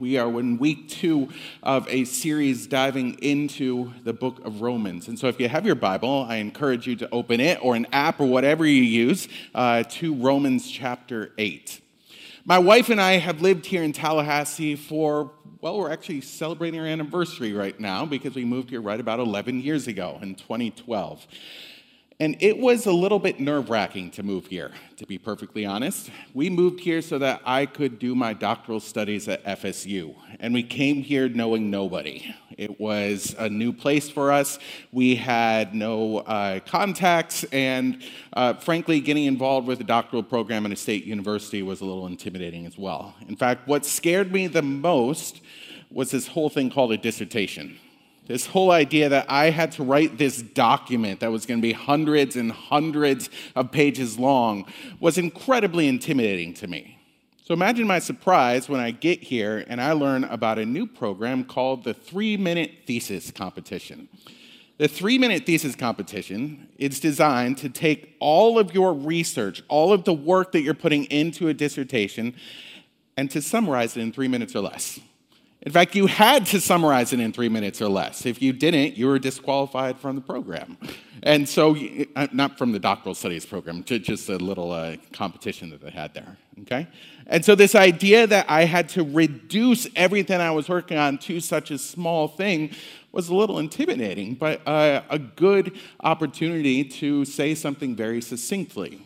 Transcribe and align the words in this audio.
We 0.00 0.16
are 0.16 0.28
in 0.38 0.58
week 0.58 0.88
two 0.88 1.28
of 1.60 1.88
a 1.88 2.04
series 2.04 2.68
diving 2.68 3.14
into 3.14 3.92
the 4.04 4.12
book 4.12 4.38
of 4.44 4.60
Romans. 4.60 5.08
And 5.08 5.18
so, 5.18 5.26
if 5.26 5.40
you 5.40 5.48
have 5.48 5.66
your 5.66 5.74
Bible, 5.74 6.24
I 6.28 6.36
encourage 6.36 6.86
you 6.86 6.94
to 6.94 7.08
open 7.10 7.40
it 7.40 7.58
or 7.60 7.74
an 7.74 7.84
app 7.92 8.20
or 8.20 8.26
whatever 8.26 8.64
you 8.64 8.80
use 8.80 9.26
uh, 9.56 9.82
to 9.82 10.14
Romans 10.14 10.70
chapter 10.70 11.32
8. 11.36 11.80
My 12.44 12.60
wife 12.60 12.90
and 12.90 13.00
I 13.00 13.14
have 13.14 13.42
lived 13.42 13.66
here 13.66 13.82
in 13.82 13.92
Tallahassee 13.92 14.76
for, 14.76 15.32
well, 15.60 15.76
we're 15.76 15.90
actually 15.90 16.20
celebrating 16.20 16.78
our 16.78 16.86
anniversary 16.86 17.52
right 17.52 17.78
now 17.80 18.06
because 18.06 18.36
we 18.36 18.44
moved 18.44 18.70
here 18.70 18.80
right 18.80 19.00
about 19.00 19.18
11 19.18 19.62
years 19.62 19.88
ago 19.88 20.20
in 20.22 20.36
2012. 20.36 21.26
And 22.20 22.36
it 22.40 22.58
was 22.58 22.86
a 22.86 22.92
little 22.92 23.20
bit 23.20 23.38
nerve 23.38 23.70
wracking 23.70 24.10
to 24.12 24.24
move 24.24 24.46
here, 24.46 24.72
to 24.96 25.06
be 25.06 25.18
perfectly 25.18 25.64
honest. 25.64 26.10
We 26.34 26.50
moved 26.50 26.80
here 26.80 27.00
so 27.00 27.16
that 27.20 27.40
I 27.44 27.64
could 27.64 28.00
do 28.00 28.16
my 28.16 28.32
doctoral 28.32 28.80
studies 28.80 29.28
at 29.28 29.44
FSU. 29.44 30.16
And 30.40 30.52
we 30.52 30.64
came 30.64 30.96
here 30.96 31.28
knowing 31.28 31.70
nobody. 31.70 32.34
It 32.56 32.80
was 32.80 33.36
a 33.38 33.48
new 33.48 33.72
place 33.72 34.10
for 34.10 34.32
us. 34.32 34.58
We 34.90 35.14
had 35.14 35.76
no 35.76 36.18
uh, 36.18 36.58
contacts. 36.58 37.44
And 37.52 38.02
uh, 38.32 38.54
frankly, 38.54 39.00
getting 39.00 39.26
involved 39.26 39.68
with 39.68 39.80
a 39.80 39.84
doctoral 39.84 40.24
program 40.24 40.66
at 40.66 40.72
a 40.72 40.76
state 40.76 41.04
university 41.04 41.62
was 41.62 41.80
a 41.82 41.84
little 41.84 42.08
intimidating 42.08 42.66
as 42.66 42.76
well. 42.76 43.14
In 43.28 43.36
fact, 43.36 43.68
what 43.68 43.86
scared 43.86 44.32
me 44.32 44.48
the 44.48 44.62
most 44.62 45.40
was 45.88 46.10
this 46.10 46.26
whole 46.26 46.50
thing 46.50 46.68
called 46.68 46.90
a 46.90 46.98
dissertation. 46.98 47.78
This 48.28 48.46
whole 48.46 48.70
idea 48.70 49.08
that 49.08 49.26
I 49.28 49.50
had 49.50 49.72
to 49.72 49.82
write 49.82 50.18
this 50.18 50.42
document 50.42 51.20
that 51.20 51.32
was 51.32 51.46
going 51.46 51.60
to 51.60 51.66
be 51.66 51.72
hundreds 51.72 52.36
and 52.36 52.52
hundreds 52.52 53.30
of 53.56 53.72
pages 53.72 54.18
long 54.18 54.66
was 55.00 55.16
incredibly 55.16 55.88
intimidating 55.88 56.52
to 56.54 56.68
me. 56.68 56.98
So 57.42 57.54
imagine 57.54 57.86
my 57.86 57.98
surprise 57.98 58.68
when 58.68 58.80
I 58.80 58.90
get 58.90 59.22
here 59.22 59.64
and 59.66 59.80
I 59.80 59.92
learn 59.92 60.24
about 60.24 60.58
a 60.58 60.66
new 60.66 60.86
program 60.86 61.42
called 61.42 61.84
the 61.84 61.94
Three 61.94 62.36
Minute 62.36 62.82
Thesis 62.86 63.30
Competition. 63.30 64.08
The 64.76 64.86
three 64.86 65.18
minute 65.18 65.44
thesis 65.44 65.74
competition 65.74 66.68
is 66.78 67.00
designed 67.00 67.58
to 67.58 67.68
take 67.68 68.14
all 68.20 68.60
of 68.60 68.72
your 68.72 68.94
research, 68.94 69.60
all 69.66 69.92
of 69.92 70.04
the 70.04 70.12
work 70.12 70.52
that 70.52 70.60
you're 70.60 70.72
putting 70.72 71.06
into 71.06 71.48
a 71.48 71.54
dissertation, 71.54 72.36
and 73.16 73.28
to 73.32 73.42
summarize 73.42 73.96
it 73.96 74.02
in 74.02 74.12
three 74.12 74.28
minutes 74.28 74.54
or 74.54 74.60
less. 74.60 75.00
In 75.68 75.72
fact, 75.72 75.94
you 75.94 76.06
had 76.06 76.46
to 76.46 76.62
summarize 76.62 77.12
it 77.12 77.20
in 77.20 77.30
three 77.30 77.50
minutes 77.50 77.82
or 77.82 77.90
less. 77.90 78.24
If 78.24 78.40
you 78.40 78.54
didn't, 78.54 78.96
you 78.96 79.06
were 79.06 79.18
disqualified 79.18 79.98
from 79.98 80.14
the 80.14 80.22
program. 80.22 80.78
And 81.22 81.46
so, 81.46 81.76
uh, 82.16 82.26
not 82.32 82.56
from 82.56 82.72
the 82.72 82.78
doctoral 82.78 83.14
studies 83.14 83.44
program, 83.44 83.84
just 83.84 84.30
a 84.30 84.38
little 84.38 84.72
uh, 84.72 84.96
competition 85.12 85.68
that 85.68 85.82
they 85.82 85.90
had 85.90 86.14
there. 86.14 86.38
Okay? 86.62 86.88
And 87.26 87.44
so, 87.44 87.54
this 87.54 87.74
idea 87.74 88.26
that 88.26 88.48
I 88.48 88.64
had 88.64 88.88
to 88.88 89.04
reduce 89.04 89.86
everything 89.94 90.40
I 90.40 90.52
was 90.52 90.70
working 90.70 90.96
on 90.96 91.18
to 91.18 91.38
such 91.38 91.70
a 91.70 91.76
small 91.76 92.28
thing 92.28 92.70
was 93.12 93.28
a 93.28 93.34
little 93.34 93.58
intimidating, 93.58 94.36
but 94.36 94.66
uh, 94.66 95.02
a 95.10 95.18
good 95.18 95.78
opportunity 96.00 96.82
to 96.82 97.26
say 97.26 97.54
something 97.54 97.94
very 97.94 98.22
succinctly. 98.22 99.02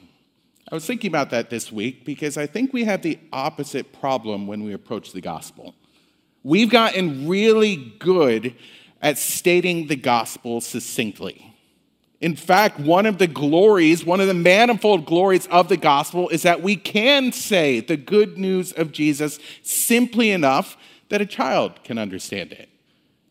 I 0.70 0.76
was 0.76 0.86
thinking 0.86 1.08
about 1.08 1.30
that 1.30 1.50
this 1.50 1.72
week 1.72 2.04
because 2.04 2.36
I 2.36 2.46
think 2.46 2.72
we 2.72 2.84
have 2.84 3.02
the 3.02 3.18
opposite 3.32 3.92
problem 3.92 4.46
when 4.46 4.62
we 4.62 4.74
approach 4.74 5.10
the 5.10 5.20
gospel. 5.20 5.74
We've 6.44 6.70
gotten 6.70 7.28
really 7.28 7.94
good 7.98 8.54
at 9.00 9.18
stating 9.18 9.86
the 9.86 9.96
gospel 9.96 10.60
succinctly. 10.60 11.54
In 12.20 12.36
fact, 12.36 12.78
one 12.78 13.06
of 13.06 13.18
the 13.18 13.26
glories, 13.26 14.04
one 14.04 14.20
of 14.20 14.28
the 14.28 14.34
manifold 14.34 15.06
glories 15.06 15.46
of 15.48 15.68
the 15.68 15.76
gospel 15.76 16.28
is 16.28 16.42
that 16.42 16.62
we 16.62 16.76
can 16.76 17.32
say 17.32 17.80
the 17.80 17.96
good 17.96 18.38
news 18.38 18.70
of 18.72 18.92
Jesus 18.92 19.40
simply 19.62 20.30
enough 20.30 20.76
that 21.08 21.20
a 21.20 21.26
child 21.26 21.82
can 21.82 21.98
understand 21.98 22.52
it. 22.52 22.68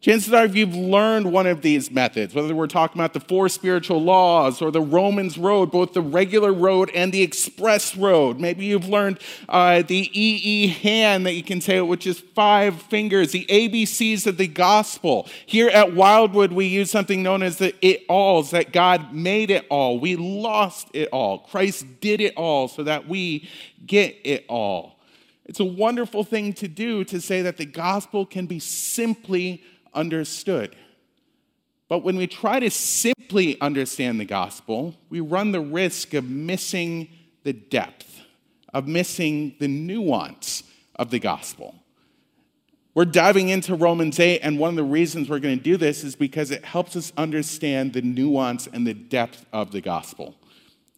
Chances 0.02 0.34
are, 0.34 0.46
if 0.46 0.56
you've 0.56 0.76
learned 0.76 1.32
one 1.32 1.46
of 1.46 1.62
these 1.62 1.92
methods, 1.92 2.34
whether 2.34 2.56
we're 2.56 2.66
talking 2.66 3.00
about 3.00 3.14
the 3.14 3.20
four 3.20 3.48
spiritual 3.50 4.02
laws 4.02 4.60
or 4.60 4.72
the 4.72 4.82
Romans 4.82 5.38
road, 5.38 5.72
both 5.72 5.94
the 5.94 6.02
regular 6.02 6.52
road 6.52 6.90
and 6.96 7.12
the 7.12 7.22
express 7.22 7.96
road, 7.96 8.40
maybe 8.40 8.66
you've 8.66 8.88
learned 8.88 9.20
uh, 9.48 9.84
the 9.84 10.10
EE 10.20 10.70
hand 10.70 11.28
that 11.28 11.34
you 11.34 11.44
can 11.44 11.62
say, 11.62 11.80
which 11.82 12.08
is 12.08 12.20
five 12.20 12.82
fingers, 12.82 13.32
the 13.32 13.46
ABCs 13.46 14.26
of 14.26 14.38
the 14.38 14.48
gospel. 14.48 15.30
Here 15.46 15.70
at 15.70 15.94
Wildwood, 15.94 16.52
we 16.52 16.66
use 16.66 16.90
something 16.90 17.22
known 17.22 17.44
as 17.44 17.58
the 17.58 17.76
it 17.86 18.04
alls, 18.10 18.50
that 18.52 18.74
God 18.74 19.14
made 19.14 19.52
it 19.52 19.68
all. 19.70 20.00
We 20.00 20.16
lost 20.16 20.88
it 20.94 21.10
all. 21.12 21.38
Christ 21.38 21.86
did 22.02 22.22
it 22.22 22.34
all 22.36 22.68
so 22.68 22.82
that 22.82 23.08
we 23.08 23.48
get 23.86 24.18
it 24.24 24.46
all. 24.50 24.98
It's 25.46 25.60
a 25.60 25.66
wonderful 25.66 26.24
thing 26.24 26.54
to 26.54 26.68
do 26.68 27.04
to 27.04 27.22
say 27.22 27.44
that 27.44 27.58
the 27.58 27.66
gospel 27.66 28.26
can 28.26 28.48
be 28.48 28.58
simply 28.58 29.62
understood. 29.94 30.76
But 31.88 32.04
when 32.04 32.16
we 32.16 32.28
try 32.28 32.60
to 32.60 32.70
simply 32.70 33.60
understand 33.60 34.20
the 34.20 34.26
gospel, 34.26 34.96
we 35.10 35.20
run 35.20 35.52
the 35.52 35.60
risk 35.60 36.14
of 36.14 36.24
missing 36.24 37.10
the 37.44 37.54
depth, 37.54 38.22
of 38.74 38.88
missing 38.88 39.56
the 39.60 39.68
nuance 39.68 40.64
of 40.96 41.10
the 41.10 41.20
gospel. 41.20 41.76
We're 42.94 43.06
diving 43.06 43.50
into 43.50 43.74
Romans 43.76 44.20
8, 44.20 44.40
and 44.40 44.60
one 44.60 44.70
of 44.70 44.76
the 44.76 44.84
reasons 44.84 45.30
we're 45.30 45.40
going 45.40 45.58
to 45.58 45.64
do 45.64 45.78
this 45.78 46.04
is 46.04 46.16
because 46.16 46.52
it 46.52 46.66
helps 46.66 46.96
us 46.96 47.14
understand 47.16 47.94
the 47.94 48.02
nuance 48.02 48.68
and 48.68 48.86
the 48.86 48.94
depth 48.94 49.46
of 49.54 49.72
the 49.72 49.82
gospel. 49.82 50.36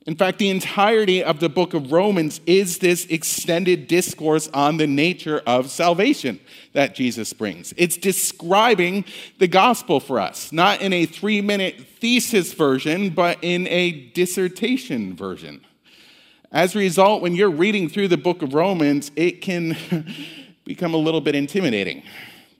In 0.05 0.17
fact, 0.17 0.37
the 0.37 0.49
entirety 0.49 1.23
of 1.23 1.39
the 1.39 1.47
book 1.47 1.73
of 1.73 1.93
Romans 1.93 2.41
is 2.45 2.79
this 2.79 3.05
extended 3.05 3.87
discourse 3.87 4.49
on 4.53 4.75
the 4.75 4.87
nature 4.87 5.41
of 5.47 5.71
salvation 5.71 6.41
that 6.73 6.93
Jesus 6.93 7.31
brings. 7.31 7.73
It's 7.77 7.95
describing 7.95 9.05
the 9.39 9.47
gospel 9.47 10.01
for 10.01 10.19
us, 10.19 10.51
not 10.51 10.81
in 10.81 10.91
a 10.91 11.05
three 11.05 11.39
minute 11.39 11.85
thesis 12.01 12.51
version, 12.51 13.11
but 13.11 13.37
in 13.41 13.65
a 13.67 14.09
dissertation 14.09 15.15
version. 15.15 15.61
As 16.51 16.75
a 16.75 16.79
result, 16.79 17.21
when 17.21 17.33
you're 17.33 17.49
reading 17.49 17.87
through 17.87 18.09
the 18.09 18.17
book 18.17 18.41
of 18.41 18.53
Romans, 18.53 19.09
it 19.15 19.41
can 19.41 19.77
become 20.65 20.93
a 20.93 20.97
little 20.97 21.21
bit 21.21 21.33
intimidating 21.33 22.03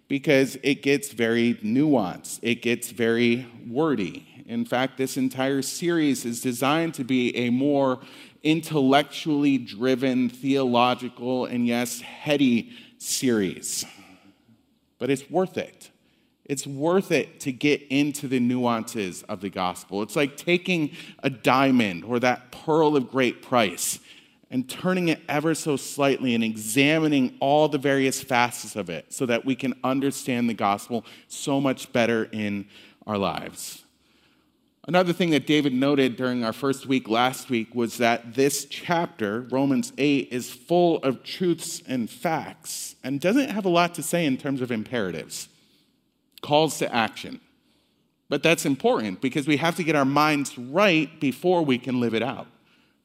because 0.08 0.58
it 0.64 0.82
gets 0.82 1.12
very 1.12 1.56
nuanced, 1.56 2.40
it 2.42 2.62
gets 2.62 2.90
very 2.90 3.48
wordy 3.68 4.33
in 4.46 4.66
fact, 4.66 4.98
this 4.98 5.18
entire 5.18 5.62
series 5.62 6.26
is 6.26 6.42
designed 6.42 6.94
to 6.96 7.04
be 7.04 7.36
a 7.36 7.50
more 7.50 8.00
intellectually 8.44 9.58
driven, 9.58 10.30
theological, 10.30 11.46
and 11.46 11.66
yes, 11.66 12.02
heady 12.02 12.72
series. 12.98 13.86
But 15.00 15.09
it's 15.09 15.30
worth 15.30 15.58
it. 15.58 15.92
It's 16.46 16.68
worth 16.68 17.12
it 17.12 17.40
to 17.42 17.53
get 17.53 17.82
into 17.90 18.28
the 18.28 18.40
nuances 18.40 19.24
of 19.24 19.40
the 19.40 19.50
gospel. 19.50 20.02
It's 20.02 20.16
like 20.16 20.36
taking 20.36 20.92
a 21.20 21.30
diamond 21.30 22.03
or 22.03 22.20
that 22.20 22.52
pearl 22.52 22.98
of 22.98 23.09
great 23.09 23.42
price 23.42 24.00
and 24.52 24.70
turning 24.70 25.08
it 25.08 25.22
ever 25.30 25.56
so 25.56 25.78
slightly 25.78 26.36
and 26.36 26.44
examining 26.44 27.36
all 27.40 27.70
the 27.70 27.78
various 27.78 28.22
facets 28.22 28.76
of 28.76 28.90
it 28.90 29.12
so 29.12 29.26
that 29.26 29.46
we 29.46 29.56
can 29.56 29.74
understand 29.84 30.50
the 30.50 30.53
gospel 30.53 31.06
so 31.28 31.62
much 31.62 31.92
better 31.94 32.26
in 32.26 32.68
our 33.08 33.18
lives. 33.18 33.83
Another 34.86 35.14
thing 35.14 35.30
that 35.30 35.48
David 35.48 35.74
noted 35.74 36.18
during 36.18 36.44
our 36.44 36.52
first 36.52 36.86
week 36.86 37.08
last 37.08 37.50
week 37.50 37.74
was 37.74 37.98
that 38.00 38.36
this 38.36 38.66
chapter, 38.66 39.42
Romans 39.50 39.94
8, 39.98 40.28
is 40.30 40.50
full 40.50 40.98
of 40.98 41.24
truths 41.24 41.82
and 41.88 42.10
facts 42.10 42.96
and 43.02 43.22
doesn't 43.22 43.50
have 43.50 43.64
a 43.64 43.70
lot 43.70 43.96
to 43.96 44.04
say 44.04 44.26
in 44.26 44.36
terms 44.36 44.60
of 44.60 44.72
imperatives, 44.72 45.48
calls 46.42 46.80
to 46.80 46.94
action. 46.94 47.40
But 48.28 48.44
that's 48.44 48.66
important 48.66 49.22
because 49.22 49.48
we 49.48 49.58
have 49.58 49.78
to 49.78 49.84
get 49.86 49.96
our 49.96 50.06
minds 50.06 50.58
right 50.58 51.18
before 51.18 51.64
we 51.64 51.78
can 51.78 52.02
live 52.02 52.14
it 52.14 52.24
out. 52.24 52.48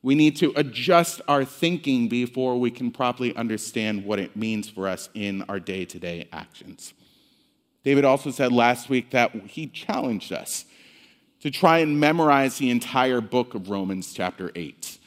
We 0.02 0.16
need 0.16 0.36
to 0.36 0.52
adjust 0.56 1.20
our 1.28 1.44
thinking 1.44 2.08
before 2.08 2.58
we 2.58 2.72
can 2.72 2.90
properly 2.90 3.36
understand 3.36 4.04
what 4.04 4.18
it 4.18 4.36
means 4.36 4.68
for 4.68 4.88
us 4.88 5.10
in 5.14 5.42
our 5.48 5.60
day 5.60 5.84
to 5.84 5.98
day 6.00 6.28
actions. 6.32 6.92
David 7.84 8.04
also 8.04 8.32
said 8.32 8.50
last 8.50 8.88
week 8.88 9.10
that 9.10 9.32
he 9.46 9.68
challenged 9.68 10.32
us 10.32 10.64
to 11.40 11.50
try 11.50 11.78
and 11.78 12.00
memorize 12.00 12.58
the 12.58 12.70
entire 12.70 13.20
book 13.20 13.54
of 13.54 13.70
Romans, 13.70 14.12
chapter 14.12 14.50
8. 14.54 14.98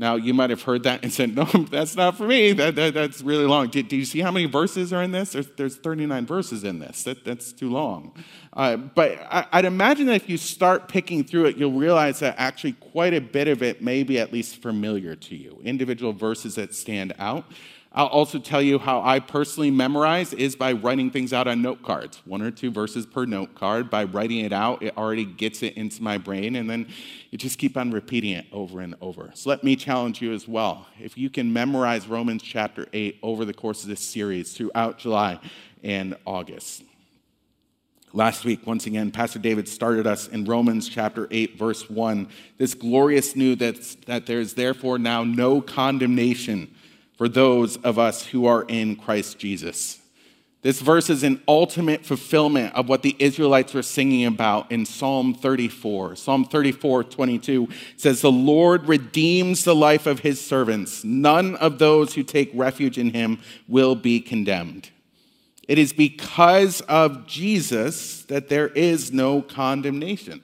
Now, 0.00 0.14
you 0.14 0.32
might 0.32 0.50
have 0.50 0.62
heard 0.62 0.84
that 0.84 1.02
and 1.02 1.12
said, 1.12 1.34
No, 1.34 1.44
that's 1.70 1.96
not 1.96 2.16
for 2.16 2.24
me. 2.24 2.52
That, 2.52 2.76
that 2.76 2.94
that's 2.94 3.20
really 3.20 3.46
long. 3.46 3.68
Do, 3.68 3.82
do, 3.82 3.96
you 3.96 4.04
see 4.04 4.20
how 4.20 4.30
many 4.30 4.46
verses 4.46 4.92
are 4.92 5.02
in 5.02 5.10
this? 5.10 5.32
There's, 5.32 5.48
there's 5.56 5.76
39 5.76 6.24
verses 6.24 6.62
in 6.62 6.78
this. 6.78 7.02
That, 7.02 7.24
that's 7.24 7.52
too 7.52 7.68
long. 7.68 8.12
Uh, 8.52 8.76
but 8.76 9.18
I, 9.28 9.46
I'd 9.50 9.64
imagine 9.64 10.06
that 10.06 10.14
if 10.14 10.28
you 10.28 10.36
start 10.36 10.88
picking 10.88 11.24
through 11.24 11.46
it, 11.46 11.56
you'll 11.56 11.72
realize 11.72 12.20
that 12.20 12.36
actually 12.38 12.74
quite 12.74 13.12
a 13.12 13.20
bit 13.20 13.48
of 13.48 13.60
it 13.60 13.82
may 13.82 14.04
be 14.04 14.20
at 14.20 14.32
least 14.32 14.62
familiar 14.62 15.16
to 15.16 15.36
you. 15.36 15.60
Individual 15.64 16.12
verses 16.12 16.54
that 16.54 16.74
stand 16.74 17.12
out. 17.18 17.44
I'll 17.92 18.06
also 18.06 18.38
tell 18.38 18.60
you 18.60 18.78
how 18.78 19.00
I 19.00 19.18
personally 19.18 19.70
memorize 19.70 20.34
is 20.34 20.54
by 20.54 20.72
writing 20.72 21.10
things 21.10 21.32
out 21.32 21.48
on 21.48 21.62
note 21.62 21.82
cards, 21.82 22.20
one 22.26 22.42
or 22.42 22.50
two 22.50 22.70
verses 22.70 23.06
per 23.06 23.24
note 23.24 23.54
card. 23.54 23.88
By 23.88 24.04
writing 24.04 24.40
it 24.40 24.52
out, 24.52 24.82
it 24.82 24.96
already 24.96 25.24
gets 25.24 25.62
it 25.62 25.74
into 25.74 26.02
my 26.02 26.18
brain, 26.18 26.56
and 26.56 26.68
then 26.68 26.86
you 27.30 27.38
just 27.38 27.58
keep 27.58 27.78
on 27.78 27.90
repeating 27.90 28.32
it 28.32 28.46
over 28.52 28.80
and 28.80 28.94
over. 29.00 29.30
So 29.34 29.48
let 29.48 29.64
me 29.64 29.74
challenge 29.74 30.20
you 30.20 30.34
as 30.34 30.46
well. 30.46 30.86
If 31.00 31.16
you 31.16 31.30
can 31.30 31.50
memorize 31.50 32.06
Romans 32.06 32.42
chapter 32.42 32.86
8 32.92 33.20
over 33.22 33.46
the 33.46 33.54
course 33.54 33.82
of 33.84 33.88
this 33.88 34.00
series 34.00 34.52
throughout 34.52 34.98
July 34.98 35.40
and 35.82 36.14
August. 36.26 36.84
Last 38.12 38.44
week, 38.44 38.66
once 38.66 38.86
again, 38.86 39.10
Pastor 39.10 39.38
David 39.38 39.68
started 39.68 40.06
us 40.06 40.28
in 40.28 40.44
Romans 40.44 40.88
chapter 40.88 41.26
8, 41.30 41.58
verse 41.58 41.88
1. 41.88 42.28
This 42.58 42.74
glorious 42.74 43.34
news 43.34 43.58
that, 43.58 43.96
that 44.06 44.26
there 44.26 44.40
is 44.40 44.54
therefore 44.54 44.98
now 44.98 45.24
no 45.24 45.60
condemnation 45.60 46.74
for 47.18 47.28
those 47.28 47.76
of 47.78 47.98
us 47.98 48.26
who 48.26 48.46
are 48.46 48.64
in 48.68 48.94
Christ 48.96 49.38
Jesus. 49.38 49.98
This 50.62 50.80
verse 50.80 51.10
is 51.10 51.22
an 51.22 51.42
ultimate 51.46 52.04
fulfillment 52.04 52.74
of 52.74 52.88
what 52.88 53.02
the 53.02 53.16
Israelites 53.18 53.74
were 53.74 53.82
singing 53.82 54.24
about 54.24 54.70
in 54.72 54.86
Psalm 54.86 55.34
34. 55.34 56.16
Psalm 56.16 56.44
34, 56.44 57.04
22 57.04 57.68
says, 57.96 58.20
The 58.20 58.30
Lord 58.30 58.88
redeems 58.88 59.64
the 59.64 59.74
life 59.74 60.06
of 60.06 60.20
his 60.20 60.40
servants. 60.40 61.04
None 61.04 61.56
of 61.56 61.78
those 61.78 62.14
who 62.14 62.22
take 62.22 62.50
refuge 62.54 62.98
in 62.98 63.12
him 63.12 63.40
will 63.68 63.94
be 63.94 64.20
condemned. 64.20 64.90
It 65.68 65.78
is 65.78 65.92
because 65.92 66.80
of 66.82 67.26
Jesus 67.26 68.22
that 68.24 68.48
there 68.48 68.68
is 68.68 69.12
no 69.12 69.42
condemnation. 69.42 70.42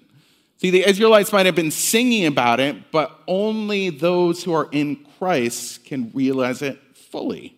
See, 0.59 0.71
the 0.71 0.89
Israelites 0.89 1.33
might 1.33 1.47
have 1.47 1.55
been 1.55 1.71
singing 1.71 2.27
about 2.27 2.61
it, 2.61 2.91
but 2.91 3.21
only 3.27 3.91
those 3.91 4.45
who 4.45 4.53
are 4.53 4.69
in 4.71 4.97
Christ 5.25 5.87
can 5.87 6.11
realize 6.13 6.61
it 6.61 6.79
fully. 6.95 7.57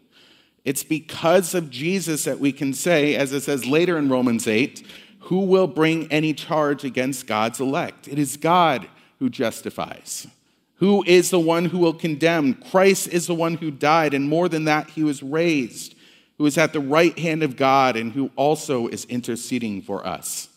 It's 0.64 0.84
because 0.84 1.52
of 1.52 1.68
Jesus 1.68 2.22
that 2.22 2.38
we 2.38 2.52
can 2.52 2.72
say, 2.72 3.16
as 3.16 3.32
it 3.32 3.40
says 3.40 3.66
later 3.66 3.98
in 3.98 4.08
Romans 4.08 4.46
8, 4.46 4.86
who 5.18 5.40
will 5.40 5.66
bring 5.66 6.06
any 6.12 6.32
charge 6.32 6.84
against 6.84 7.26
God's 7.26 7.58
elect? 7.58 8.06
It 8.06 8.20
is 8.20 8.36
God 8.36 8.86
who 9.18 9.28
justifies. 9.28 10.28
Who 10.76 11.02
is 11.08 11.30
the 11.30 11.40
one 11.40 11.64
who 11.64 11.78
will 11.78 11.92
condemn? 11.92 12.54
Christ 12.54 13.08
is 13.08 13.26
the 13.26 13.34
one 13.34 13.56
who 13.56 13.72
died, 13.72 14.14
and 14.14 14.28
more 14.28 14.48
than 14.48 14.66
that, 14.66 14.90
he 14.90 15.02
was 15.02 15.24
raised 15.24 15.96
who 16.38 16.46
is 16.46 16.56
at 16.56 16.72
the 16.72 16.78
right 16.78 17.18
hand 17.18 17.42
of 17.42 17.56
God 17.56 17.96
and 17.96 18.12
who 18.12 18.30
also 18.36 18.86
is 18.86 19.06
interceding 19.06 19.82
for 19.82 20.06
us. 20.06 20.48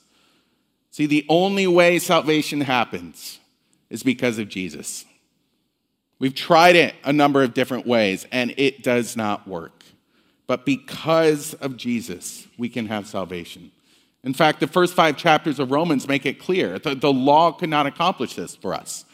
See, 0.91 1.07
the 1.07 1.25
only 1.27 1.65
way 1.65 1.97
salvation 1.97 2.61
happens 2.61 3.39
is 3.89 4.03
because 4.03 4.37
of 4.37 4.47
Jesus. 4.47 5.05
We've 6.19 6.35
tried 6.35 6.75
it 6.75 6.95
a 7.03 7.13
number 7.13 7.41
of 7.41 7.53
different 7.53 7.87
ways 7.87 8.27
and 8.31 8.53
it 8.57 8.83
does 8.83 9.15
not 9.15 9.47
work. 9.47 9.83
But 10.47 10.65
because 10.65 11.53
of 11.55 11.77
Jesus, 11.77 12.47
we 12.57 12.69
can 12.69 12.87
have 12.87 13.07
salvation. 13.07 13.71
In 14.23 14.33
fact, 14.33 14.59
the 14.59 14.67
first 14.67 14.93
five 14.93 15.15
chapters 15.15 15.59
of 15.59 15.71
Romans 15.71 16.07
make 16.07 16.25
it 16.25 16.39
clear 16.39 16.77
that 16.79 17.01
the 17.01 17.13
law 17.13 17.51
could 17.53 17.69
not 17.69 17.87
accomplish 17.87 18.35
this 18.35 18.55
for 18.55 18.73
us. 18.73 19.05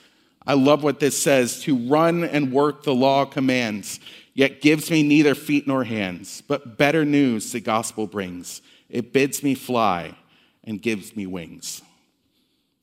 I 0.47 0.53
love 0.53 0.83
what 0.83 0.99
this 0.99 1.21
says 1.21 1.61
to 1.61 1.75
run 1.75 2.23
and 2.23 2.51
work 2.51 2.83
the 2.83 2.95
law 2.95 3.25
commands 3.25 3.99
yet 4.33 4.61
gives 4.61 4.91
me 4.91 5.01
neither 5.03 5.35
feet 5.35 5.67
nor 5.67 5.83
hands. 5.83 6.41
But 6.47 6.77
better 6.77 7.05
news 7.05 7.51
the 7.51 7.59
gospel 7.59 8.07
brings 8.07 8.61
it 8.89 9.13
bids 9.13 9.43
me 9.43 9.55
fly 9.55 10.15
and 10.63 10.81
gives 10.81 11.15
me 11.15 11.25
wings. 11.25 11.81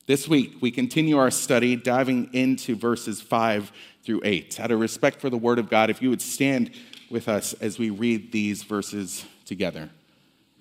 This 0.05 0.27
week, 0.27 0.57
we 0.59 0.69
continue 0.69 1.17
our 1.17 1.31
study 1.31 1.77
diving 1.77 2.29
into 2.33 2.75
verses 2.75 3.21
5 3.21 3.71
through 4.03 4.21
8. 4.23 4.59
Out 4.59 4.71
of 4.71 4.79
respect 4.79 5.21
for 5.21 5.29
the 5.29 5.37
Word 5.37 5.59
of 5.59 5.69
God, 5.69 5.89
if 5.89 6.01
you 6.01 6.09
would 6.09 6.21
stand 6.21 6.71
with 7.09 7.27
us 7.27 7.53
as 7.53 7.79
we 7.79 7.89
read 7.89 8.31
these 8.31 8.63
verses 8.63 9.25
together. 9.45 9.89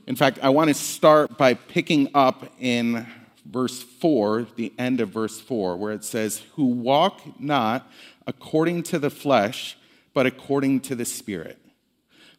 In 0.06 0.16
fact, 0.16 0.38
I 0.42 0.48
want 0.50 0.68
to 0.68 0.74
start 0.74 1.38
by 1.38 1.54
picking 1.54 2.10
up 2.14 2.52
in 2.60 3.06
verse 3.46 3.82
4, 3.82 4.46
the 4.56 4.72
end 4.78 5.00
of 5.00 5.10
verse 5.10 5.40
4, 5.40 5.76
where 5.76 5.92
it 5.92 6.04
says, 6.04 6.42
Who 6.54 6.66
walk 6.66 7.40
not 7.40 7.90
according 8.26 8.82
to 8.84 8.98
the 8.98 9.10
flesh, 9.10 9.76
but 10.14 10.26
according 10.26 10.80
to 10.80 10.94
the 10.94 11.04
Spirit. 11.04 11.58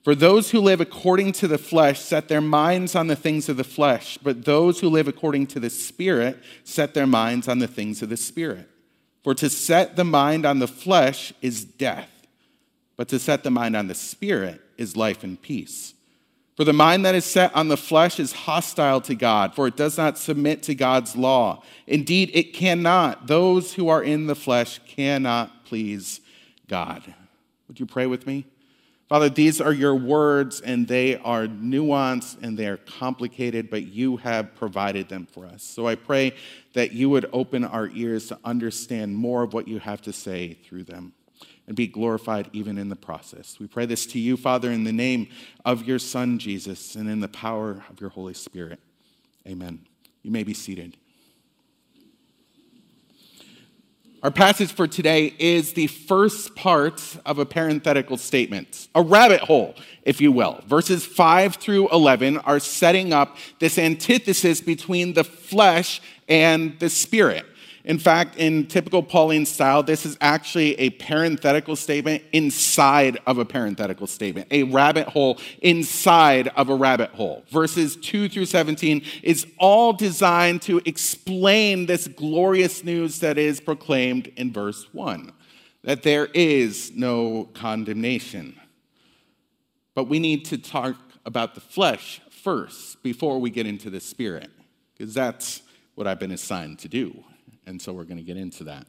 For 0.04 0.14
those 0.14 0.52
who 0.52 0.60
live 0.60 0.82
according 0.82 1.32
to 1.34 1.48
the 1.48 1.58
flesh 1.58 2.00
set 2.02 2.28
their 2.28 2.42
minds 2.42 2.94
on 2.94 3.08
the 3.08 3.16
things 3.16 3.48
of 3.48 3.56
the 3.56 3.64
flesh, 3.64 4.18
but 4.22 4.44
those 4.44 4.82
who 4.82 4.90
live 4.90 5.08
according 5.08 5.48
to 5.48 5.62
the 5.62 5.70
Spirit 5.70 6.38
set 6.66 6.94
their 6.94 7.08
minds 7.08 7.48
on 7.48 7.60
the 7.60 7.68
things 7.68 8.02
of 8.02 8.10
the 8.10 8.18
Spirit. 8.18 8.70
For 9.24 9.34
to 9.36 9.50
set 9.50 9.96
the 9.96 10.04
mind 10.04 10.46
on 10.46 10.60
the 10.60 10.68
flesh 10.68 11.34
is 11.42 11.64
death, 11.64 12.10
but 12.98 13.08
to 13.10 13.20
set 13.20 13.44
the 13.44 13.52
mind 13.52 13.76
on 13.76 13.88
the 13.88 13.96
Spirit 13.96 14.62
is 14.78 14.98
life 14.98 15.24
and 15.24 15.42
peace. 15.42 15.94
For 16.56 16.64
the 16.64 16.74
mind 16.74 17.04
that 17.06 17.16
is 17.16 17.26
set 17.26 17.56
on 17.56 17.68
the 17.68 17.78
flesh 17.78 18.20
is 18.20 18.32
hostile 18.32 19.02
to 19.02 19.16
God, 19.16 19.56
for 19.56 19.66
it 19.66 19.76
does 19.76 19.98
not 19.98 20.20
submit 20.20 20.62
to 20.64 20.76
God's 20.76 21.16
law. 21.16 21.64
Indeed, 21.88 22.30
it 22.34 22.54
cannot. 22.54 23.26
Those 23.26 23.74
who 23.74 23.90
are 23.90 24.04
in 24.04 24.28
the 24.28 24.36
flesh 24.36 24.80
cannot 24.86 25.66
please 25.66 26.22
God. 26.68 27.02
Would 27.68 27.80
you 27.80 27.88
pray 27.88 28.06
with 28.06 28.28
me? 28.28 28.46
Father, 29.14 29.30
these 29.30 29.62
are 29.62 29.72
your 29.72 29.94
words, 29.94 30.60
and 30.60 30.88
they 30.88 31.18
are 31.18 31.46
nuanced 31.46 32.42
and 32.42 32.58
they 32.58 32.66
are 32.66 32.78
complicated, 32.78 33.70
but 33.70 33.84
you 33.84 34.18
have 34.18 34.56
provided 34.56 35.08
them 35.08 35.28
for 35.28 35.46
us. 35.46 35.62
So 35.62 35.86
I 35.86 35.94
pray 35.94 36.34
that 36.74 36.94
you 36.94 37.12
would 37.12 37.30
open 37.32 37.64
our 37.64 37.90
ears 37.90 38.26
to 38.30 38.40
understand 38.44 39.16
more 39.16 39.44
of 39.44 39.54
what 39.54 39.68
you 39.68 39.78
have 39.78 40.02
to 40.02 40.12
say 40.12 40.56
through 40.56 40.86
them 40.86 41.14
and 41.68 41.76
be 41.76 41.86
glorified 41.86 42.50
even 42.54 42.80
in 42.80 42.90
the 42.90 42.96
process. 42.96 43.60
We 43.60 43.68
pray 43.68 43.86
this 43.86 44.08
to 44.08 44.20
you, 44.20 44.36
Father, 44.36 44.72
in 44.72 44.84
the 44.84 44.92
name 44.92 45.28
of 45.64 45.84
your 45.84 46.00
Son, 46.00 46.40
Jesus, 46.40 46.96
and 46.96 47.08
in 47.08 47.20
the 47.20 47.28
power 47.28 47.84
of 47.92 48.02
your 48.02 48.10
Holy 48.10 48.34
Spirit. 48.34 48.80
Amen. 49.48 49.86
You 50.24 50.32
may 50.32 50.44
be 50.44 50.56
seated. 50.56 50.98
Our 54.24 54.32
passage 54.32 54.72
for 54.72 54.88
today 54.88 55.34
is 55.38 55.74
the 55.74 55.88
first 55.88 56.56
part 56.56 57.18
of 57.26 57.40
a 57.40 57.46
parenthetical 57.46 58.16
statement, 58.16 58.88
a 58.96 59.02
rabbit 59.02 59.42
hole, 59.42 59.76
if 60.04 60.22
you 60.22 60.32
will. 60.32 60.62
Verses 60.66 61.06
5 61.06 61.56
through 61.56 61.90
11 61.90 62.38
are 62.38 62.62
setting 62.62 63.12
up 63.12 63.36
this 63.60 63.78
antithesis 63.78 64.62
between 64.62 65.12
the 65.12 65.26
flesh 65.26 66.02
and 66.30 66.80
the 66.80 66.90
spirit. 66.90 67.46
In 67.86 68.00
fact, 68.00 68.38
in 68.38 68.68
typical 68.68 69.04
Pauline 69.04 69.46
style, 69.46 69.84
this 69.84 70.06
is 70.06 70.18
actually 70.22 70.80
a 70.80 70.92
parenthetical 70.92 71.76
statement 71.76 72.24
inside 72.32 73.18
of 73.28 73.38
a 73.38 73.46
parenthetical 73.46 74.08
statement, 74.08 74.48
a 74.52 74.64
rabbit 74.64 75.10
hole 75.10 75.38
inside 75.62 76.48
of 76.50 76.70
a 76.70 76.76
rabbit 76.76 77.10
hole. 77.10 77.44
Verses 77.50 77.98
2 77.98 78.30
through 78.30 78.46
17 78.46 79.04
is 79.22 79.46
all 79.58 79.92
designed 79.92 80.62
to 80.62 80.82
explain 80.86 81.86
this 81.86 82.08
glorious 82.08 82.86
news 82.86 83.20
that 83.20 83.38
is 83.38 83.60
proclaimed 83.60 84.28
in 84.38 84.54
verse 84.54 84.88
1 84.94 85.34
that 85.84 86.04
there 86.04 86.28
is 86.28 86.94
no 86.96 87.50
condemnation. 87.54 88.58
But 89.94 90.06
we 90.06 90.20
need 90.20 90.46
to 90.46 90.58
talk 90.58 90.96
about 91.26 91.56
the 91.56 91.62
flesh 91.62 92.22
first 92.30 93.04
before 93.04 93.40
we 93.40 93.50
get 93.50 93.68
into 93.68 93.90
the 93.90 94.00
spirit, 94.00 94.50
because 94.94 95.14
that's 95.14 95.62
what 95.96 96.08
I've 96.08 96.20
been 96.20 96.32
assigned 96.32 96.80
to 96.80 96.88
do 96.88 97.26
and 97.66 97.82
so 97.82 97.94
we're 97.94 98.04
going 98.04 98.18
to 98.18 98.24
get 98.24 98.38
into 98.38 98.64
that. 98.66 98.88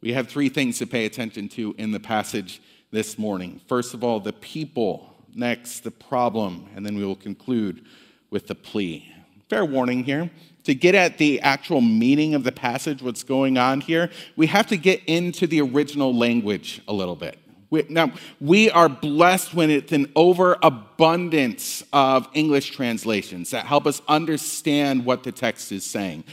We 0.00 0.12
have 0.12 0.28
three 0.28 0.48
things 0.48 0.78
to 0.78 0.86
pay 0.86 1.06
attention 1.06 1.48
to 1.50 1.74
in 1.78 1.92
the 1.92 2.00
passage 2.00 2.60
this 2.90 3.18
morning. 3.18 3.60
First 3.68 3.94
of 3.94 4.02
all, 4.02 4.20
the 4.20 4.32
people, 4.32 5.14
next, 5.34 5.80
the 5.80 5.90
problem, 5.90 6.68
and 6.74 6.84
then 6.84 6.96
we 6.96 7.04
will 7.04 7.16
conclude 7.16 7.84
with 8.30 8.48
the 8.48 8.54
plea. 8.54 9.12
Fair 9.48 9.64
warning 9.64 10.04
here. 10.04 10.30
To 10.64 10.74
get 10.74 10.94
at 10.94 11.18
the 11.18 11.40
actual 11.40 11.80
meaning 11.80 12.34
of 12.34 12.44
the 12.44 12.52
passage, 12.52 13.02
what's 13.02 13.24
going 13.24 13.58
on 13.58 13.80
here, 13.80 14.10
we 14.36 14.46
have 14.46 14.68
to 14.68 14.76
get 14.76 15.02
into 15.06 15.46
the 15.46 15.60
original 15.60 16.16
language 16.16 16.80
a 16.86 16.92
little 16.92 17.16
bit. 17.16 17.38
We, 17.68 17.84
now, 17.88 18.12
we 18.40 18.70
are 18.70 18.88
blessed 18.88 19.54
when 19.54 19.70
it's 19.70 19.92
an 19.92 20.12
overabundance 20.14 21.82
of 21.92 22.28
English 22.34 22.70
translations 22.70 23.50
that 23.50 23.66
help 23.66 23.86
us 23.86 24.02
understand 24.06 25.04
what 25.04 25.24
the 25.24 25.32
text 25.32 25.72
is 25.72 25.82
saying. 25.84 26.24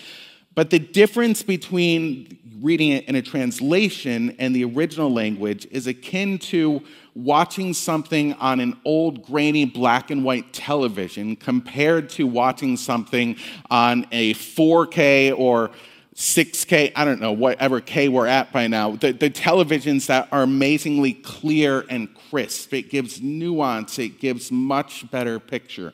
But 0.56 0.70
the 0.70 0.80
difference 0.80 1.44
between 1.44 2.38
reading 2.62 2.92
it 2.92 3.06
in 3.06 3.16
a 3.16 3.22
translation 3.22 4.36
and 4.40 4.56
the 4.56 4.66
original 4.66 5.12
language 5.12 5.68
is 5.72 5.88
akin 5.88 6.38
to 6.38 6.82
watching 7.16 7.74
something 7.74 8.34
on 8.34 8.60
an 8.60 8.78
old 8.86 9.24
grainy 9.24 9.66
black 9.66 10.12
and 10.12 10.24
white 10.24 10.52
television 10.54 11.36
compared 11.36 12.10
to 12.10 12.28
watching 12.28 12.78
something 12.78 13.36
on 13.70 14.06
a 14.12 14.34
4K 14.34 15.38
or 15.38 15.72
6K, 16.16 16.92
I 16.96 17.06
don't 17.06 17.22
know, 17.22 17.32
whatever 17.32 17.80
K 17.80 18.10
we're 18.10 18.28
at 18.28 18.52
by 18.52 18.68
now. 18.68 18.92
The, 18.92 19.14
the 19.14 19.30
televisions 19.30 20.08
that 20.08 20.28
are 20.34 20.44
amazingly 20.44 21.14
clear 21.14 21.86
and 21.90 22.10
crisp. 22.30 22.74
It 22.74 22.90
gives 22.90 23.22
nuance, 23.22 23.98
it 24.00 24.20
gives 24.20 24.52
much 24.52 25.10
better 25.12 25.40
picture. 25.40 25.94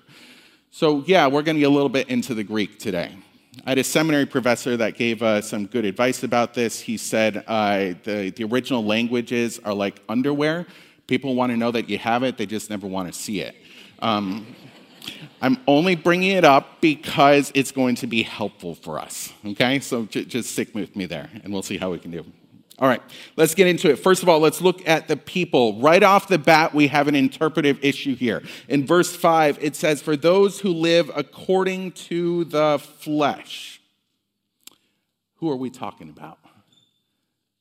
So, 0.72 1.04
yeah, 1.06 1.28
we're 1.28 1.44
going 1.44 1.56
to 1.56 1.60
get 1.60 1.68
a 1.68 1.74
little 1.74 1.90
bit 1.90 2.10
into 2.10 2.34
the 2.34 2.44
Greek 2.44 2.80
today. 2.80 3.12
I 3.64 3.72
had 3.72 3.78
a 3.78 3.84
seminary 3.84 4.26
professor 4.26 4.76
that 4.78 4.96
gave 4.96 5.24
uh, 5.24 5.42
some 5.42 5.66
good 5.66 5.86
advice 5.86 6.24
about 6.24 6.54
this. 6.54 6.80
He 6.80 6.98
said 6.98 7.44
uh, 7.48 7.94
the, 8.04 8.34
the 8.36 8.44
original 8.44 8.84
languages 8.84 9.60
are 9.64 9.74
like 9.74 10.02
underwear, 10.10 10.68
People 11.08 11.36
want 11.36 11.52
to 11.52 11.58
know 11.58 11.72
that 11.72 11.88
you 11.88 11.98
have 12.00 12.24
it, 12.24 12.38
they 12.38 12.46
just 12.46 12.70
never 12.70 12.88
want 12.88 13.12
to 13.12 13.18
see 13.18 13.42
it. 13.42 13.56
Um, 14.00 14.56
I'm 15.40 15.58
only 15.68 15.96
bringing 15.96 16.32
it 16.32 16.44
up 16.44 16.82
because 16.82 17.52
it's 17.54 17.72
going 17.72 17.96
to 17.98 18.08
be 18.08 18.24
helpful 18.24 18.74
for 18.74 19.00
us. 19.00 19.32
Okay? 19.46 19.80
So 19.80 20.06
j- 20.06 20.26
just 20.26 20.52
stick 20.52 20.74
with 20.74 20.96
me 20.96 21.06
there, 21.06 21.30
and 21.44 21.54
we'll 21.54 21.62
see 21.62 21.78
how 21.78 21.92
we 21.92 22.00
can 22.00 22.10
do. 22.10 22.26
All 22.78 22.90
right, 22.90 23.02
let's 23.38 23.56
get 23.56 23.68
into 23.68 23.90
it. 23.90 23.96
First 23.98 24.22
of 24.22 24.28
all, 24.28 24.40
let's 24.40 24.60
look 24.60 24.86
at 24.86 25.08
the 25.08 25.16
people. 25.16 25.80
Right 25.80 26.04
off 26.04 26.28
the 26.28 26.38
bat, 26.38 26.74
we 26.74 26.88
have 26.88 27.08
an 27.08 27.16
interpretive 27.16 27.82
issue 27.82 28.16
here. 28.16 28.44
In 28.68 28.86
verse 28.86 29.16
5, 29.16 29.60
it 29.62 29.78
says, 29.78 30.02
For 30.02 30.18
those 30.18 30.60
who 30.60 30.70
live 30.74 31.10
according 31.16 31.94
to 31.94 32.44
the 32.46 32.80
flesh. 32.80 33.80
Who 35.36 35.50
are 35.50 35.56
we 35.56 35.70
talking 35.70 36.10
about? 36.10 36.40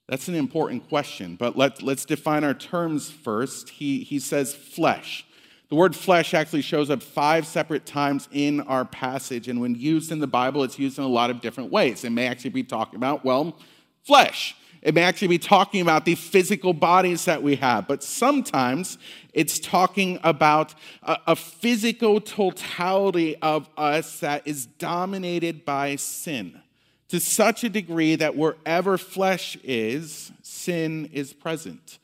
That's 0.08 0.28
an 0.28 0.34
important 0.34 0.88
question, 0.88 1.36
but 1.36 1.56
let, 1.56 1.80
let's 1.82 2.04
define 2.04 2.44
our 2.44 2.52
terms 2.52 3.10
first. 3.10 3.70
He, 3.70 4.00
he 4.00 4.18
says 4.18 4.54
flesh. 4.54 5.24
The 5.70 5.76
word 5.76 5.96
flesh 5.96 6.34
actually 6.34 6.62
shows 6.62 6.90
up 6.90 7.02
five 7.02 7.46
separate 7.46 7.86
times 7.86 8.28
in 8.32 8.60
our 8.62 8.84
passage, 8.84 9.48
and 9.48 9.60
when 9.60 9.74
used 9.74 10.12
in 10.12 10.18
the 10.18 10.26
Bible, 10.26 10.62
it's 10.62 10.78
used 10.78 10.98
in 10.98 11.04
a 11.04 11.08
lot 11.08 11.30
of 11.30 11.40
different 11.40 11.72
ways. 11.72 12.04
It 12.04 12.10
may 12.10 12.26
actually 12.26 12.50
be 12.50 12.64
talking 12.64 12.96
about, 12.96 13.24
well, 13.24 13.56
flesh. 14.02 14.56
It 14.84 14.94
may 14.94 15.02
actually 15.02 15.28
be 15.28 15.38
talking 15.38 15.80
about 15.80 16.04
the 16.04 16.14
physical 16.14 16.74
bodies 16.74 17.24
that 17.24 17.42
we 17.42 17.56
have, 17.56 17.88
but 17.88 18.02
sometimes 18.04 18.98
it's 19.32 19.58
talking 19.58 20.20
about 20.22 20.74
a, 21.02 21.18
a, 21.28 21.36
physical 21.36 22.20
totality 22.20 23.34
of 23.36 23.68
us 23.78 24.20
that 24.20 24.46
is 24.46 24.66
dominated 24.66 25.64
by 25.64 25.96
sin 25.96 26.60
to 27.08 27.18
such 27.18 27.64
a 27.64 27.70
degree 27.70 28.14
that 28.16 28.36
wherever 28.36 28.98
flesh 28.98 29.56
is, 29.64 30.30
sin 30.42 31.08
is 31.12 31.32
present 31.32 31.98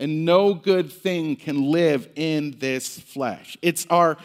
and 0.00 0.24
no 0.24 0.54
good 0.54 0.90
thing 0.90 1.36
can 1.36 1.70
live 1.70 2.08
in 2.16 2.56
this 2.58 2.98
flesh. 2.98 3.56
It's 3.60 3.86
our 3.90 4.16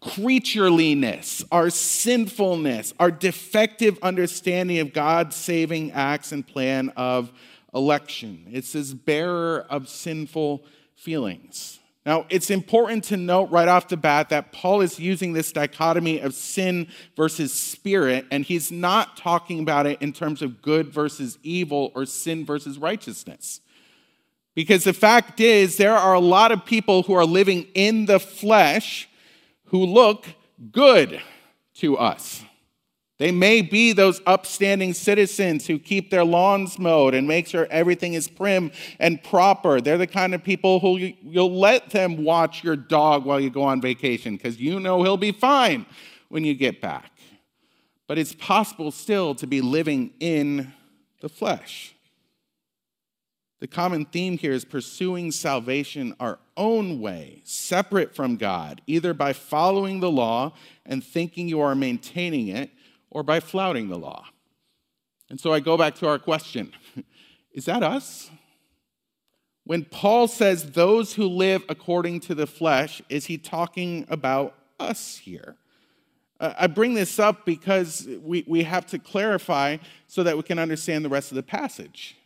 creatureliness, 0.00 1.44
our 1.50 1.70
sinfulness, 1.70 2.94
our 3.00 3.10
defective 3.10 3.98
understanding 4.00 4.78
of 4.78 4.92
God's 4.92 5.34
saving 5.34 5.92
acts 5.92 6.30
and 6.30 6.46
plan 6.46 6.90
of 6.96 7.32
election. 7.74 8.46
It's 8.50 8.72
this 8.72 8.92
bearer 8.94 9.66
of 9.68 9.88
sinful 9.88 10.64
feelings. 10.94 11.80
Now, 12.06 12.26
it's 12.28 12.50
important 12.50 13.04
to 13.04 13.16
note 13.16 13.50
right 13.50 13.66
off 13.66 13.88
the 13.88 13.96
bat 13.96 14.28
that 14.28 14.52
Paul 14.52 14.82
is 14.82 15.00
using 15.00 15.32
this 15.32 15.52
dichotomy 15.52 16.20
of 16.20 16.34
sin 16.34 16.88
versus 17.16 17.52
spirit, 17.52 18.26
and 18.30 18.44
he's 18.44 18.70
not 18.70 19.16
talking 19.16 19.60
about 19.60 19.86
it 19.86 20.02
in 20.02 20.12
terms 20.12 20.42
of 20.42 20.60
good 20.60 20.92
versus 20.92 21.38
evil 21.42 21.92
or 21.94 22.04
sin 22.04 22.44
versus 22.44 22.78
righteousness. 22.78 23.60
Because 24.54 24.84
the 24.84 24.92
fact 24.92 25.40
is, 25.40 25.78
there 25.78 25.96
are 25.96 26.14
a 26.14 26.20
lot 26.20 26.52
of 26.52 26.66
people 26.66 27.04
who 27.04 27.14
are 27.14 27.24
living 27.24 27.66
in 27.74 28.04
the 28.04 28.20
flesh 28.20 29.08
who 29.66 29.84
look 29.84 30.26
good 30.70 31.20
to 31.76 31.96
us. 31.96 32.44
They 33.24 33.32
may 33.32 33.62
be 33.62 33.94
those 33.94 34.20
upstanding 34.26 34.92
citizens 34.92 35.66
who 35.66 35.78
keep 35.78 36.10
their 36.10 36.26
lawns 36.26 36.78
mowed 36.78 37.14
and 37.14 37.26
make 37.26 37.46
sure 37.46 37.66
everything 37.70 38.12
is 38.12 38.28
prim 38.28 38.70
and 39.00 39.24
proper. 39.24 39.80
They're 39.80 39.96
the 39.96 40.06
kind 40.06 40.34
of 40.34 40.44
people 40.44 40.78
who 40.78 40.98
you, 40.98 41.14
will 41.22 41.50
let 41.50 41.88
them 41.88 42.22
watch 42.22 42.62
your 42.62 42.76
dog 42.76 43.24
while 43.24 43.40
you 43.40 43.48
go 43.48 43.62
on 43.62 43.80
vacation 43.80 44.36
because 44.36 44.60
you 44.60 44.78
know 44.78 45.02
he'll 45.02 45.16
be 45.16 45.32
fine 45.32 45.86
when 46.28 46.44
you 46.44 46.52
get 46.52 46.82
back. 46.82 47.12
But 48.06 48.18
it's 48.18 48.34
possible 48.34 48.90
still 48.90 49.34
to 49.36 49.46
be 49.46 49.62
living 49.62 50.12
in 50.20 50.74
the 51.22 51.30
flesh. 51.30 51.94
The 53.60 53.68
common 53.68 54.04
theme 54.04 54.36
here 54.36 54.52
is 54.52 54.66
pursuing 54.66 55.32
salvation 55.32 56.14
our 56.20 56.38
own 56.58 57.00
way, 57.00 57.40
separate 57.44 58.14
from 58.14 58.36
God, 58.36 58.82
either 58.86 59.14
by 59.14 59.32
following 59.32 60.00
the 60.00 60.10
law 60.10 60.52
and 60.84 61.02
thinking 61.02 61.48
you 61.48 61.62
are 61.62 61.74
maintaining 61.74 62.48
it, 62.48 62.70
or 63.14 63.22
by 63.22 63.40
flouting 63.40 63.88
the 63.88 63.96
law. 63.96 64.26
And 65.30 65.40
so 65.40 65.54
I 65.54 65.60
go 65.60 65.78
back 65.78 65.94
to 65.96 66.06
our 66.06 66.18
question 66.18 66.72
Is 67.52 67.64
that 67.66 67.84
us? 67.84 68.30
When 69.62 69.84
Paul 69.84 70.26
says 70.28 70.72
those 70.72 71.14
who 71.14 71.26
live 71.26 71.64
according 71.68 72.20
to 72.20 72.34
the 72.34 72.46
flesh, 72.46 73.00
is 73.08 73.26
he 73.26 73.38
talking 73.38 74.04
about 74.10 74.54
us 74.78 75.18
here? 75.18 75.56
Uh, 76.40 76.52
I 76.58 76.66
bring 76.66 76.94
this 76.94 77.18
up 77.18 77.46
because 77.46 78.06
we, 78.20 78.44
we 78.46 78.64
have 78.64 78.86
to 78.86 78.98
clarify 78.98 79.78
so 80.08 80.22
that 80.24 80.36
we 80.36 80.42
can 80.42 80.58
understand 80.58 81.04
the 81.04 81.08
rest 81.08 81.30
of 81.30 81.36
the 81.36 81.42
passage. 81.42 82.16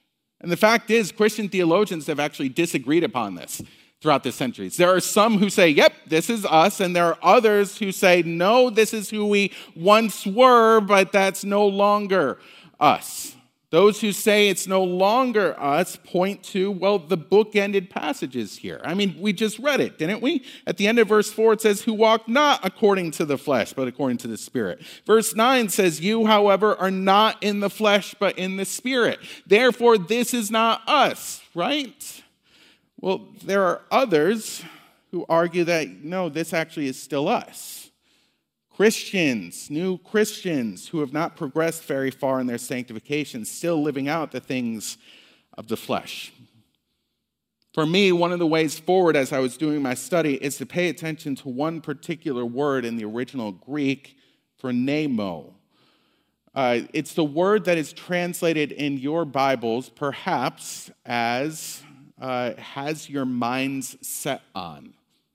And 0.40 0.50
the 0.50 0.56
fact 0.56 0.90
is, 0.90 1.12
Christian 1.12 1.48
theologians 1.48 2.06
have 2.06 2.18
actually 2.18 2.48
disagreed 2.48 3.04
upon 3.04 3.34
this 3.34 3.62
throughout 4.00 4.22
the 4.22 4.32
centuries. 4.32 4.76
There 4.76 4.94
are 4.94 5.00
some 5.00 5.38
who 5.38 5.50
say, 5.50 5.68
yep, 5.68 5.92
this 6.06 6.30
is 6.30 6.46
us, 6.46 6.80
and 6.80 6.94
there 6.94 7.06
are 7.06 7.18
others 7.22 7.78
who 7.78 7.90
say, 7.92 8.22
no, 8.22 8.70
this 8.70 8.94
is 8.94 9.10
who 9.10 9.26
we 9.26 9.52
once 9.74 10.24
were, 10.26 10.80
but 10.80 11.12
that's 11.12 11.44
no 11.44 11.66
longer 11.66 12.38
us. 12.78 13.34
Those 13.70 14.00
who 14.00 14.12
say 14.12 14.48
it's 14.48 14.66
no 14.66 14.82
longer 14.82 15.54
us 15.60 15.96
point 15.96 16.42
to, 16.44 16.70
well, 16.70 16.98
the 16.98 17.18
book-ended 17.18 17.90
passages 17.90 18.56
here. 18.56 18.80
I 18.82 18.94
mean, 18.94 19.16
we 19.20 19.34
just 19.34 19.58
read 19.58 19.80
it, 19.80 19.98
didn't 19.98 20.22
we? 20.22 20.42
At 20.66 20.78
the 20.78 20.86
end 20.86 20.98
of 20.98 21.08
verse 21.08 21.30
4, 21.30 21.52
it 21.52 21.60
says, 21.60 21.82
Who 21.82 21.92
walk 21.92 22.26
not 22.26 22.64
according 22.64 23.10
to 23.12 23.26
the 23.26 23.36
flesh, 23.36 23.74
but 23.74 23.86
according 23.86 24.16
to 24.18 24.26
the 24.26 24.38
Spirit. 24.38 24.80
Verse 25.04 25.34
9 25.34 25.68
says, 25.68 26.00
You, 26.00 26.24
however, 26.24 26.76
are 26.76 26.90
not 26.90 27.42
in 27.42 27.60
the 27.60 27.68
flesh, 27.68 28.14
but 28.18 28.38
in 28.38 28.56
the 28.56 28.64
Spirit. 28.64 29.18
Therefore, 29.46 29.98
this 29.98 30.32
is 30.32 30.50
not 30.50 30.80
us, 30.88 31.42
right? 31.54 32.22
Well, 33.00 33.28
there 33.44 33.62
are 33.62 33.82
others 33.92 34.64
who 35.12 35.24
argue 35.28 35.62
that, 35.64 35.88
no, 36.02 36.28
this 36.28 36.52
actually 36.52 36.88
is 36.88 37.00
still 37.00 37.28
us. 37.28 37.90
Christians, 38.70 39.70
new 39.70 39.98
Christians 39.98 40.88
who 40.88 41.00
have 41.00 41.12
not 41.12 41.36
progressed 41.36 41.84
very 41.84 42.10
far 42.10 42.40
in 42.40 42.48
their 42.48 42.58
sanctification, 42.58 43.44
still 43.44 43.80
living 43.80 44.08
out 44.08 44.32
the 44.32 44.40
things 44.40 44.98
of 45.56 45.68
the 45.68 45.76
flesh. 45.76 46.32
For 47.72 47.86
me, 47.86 48.10
one 48.10 48.32
of 48.32 48.40
the 48.40 48.46
ways 48.46 48.80
forward 48.80 49.14
as 49.14 49.32
I 49.32 49.38
was 49.38 49.56
doing 49.56 49.80
my 49.80 49.94
study 49.94 50.34
is 50.34 50.56
to 50.58 50.66
pay 50.66 50.88
attention 50.88 51.36
to 51.36 51.48
one 51.48 51.80
particular 51.80 52.44
word 52.44 52.84
in 52.84 52.96
the 52.96 53.04
original 53.04 53.52
Greek 53.52 54.16
phroneo. 54.60 55.52
Uh, 56.52 56.80
it's 56.92 57.14
the 57.14 57.24
word 57.24 57.64
that 57.66 57.78
is 57.78 57.92
translated 57.92 58.72
in 58.72 58.98
your 58.98 59.24
Bibles, 59.24 59.88
perhaps, 59.88 60.90
as 61.06 61.82
uh, 62.20 62.54
has 62.54 63.08
your 63.08 63.24
minds 63.24 63.96
set 64.06 64.42
on. 64.54 64.94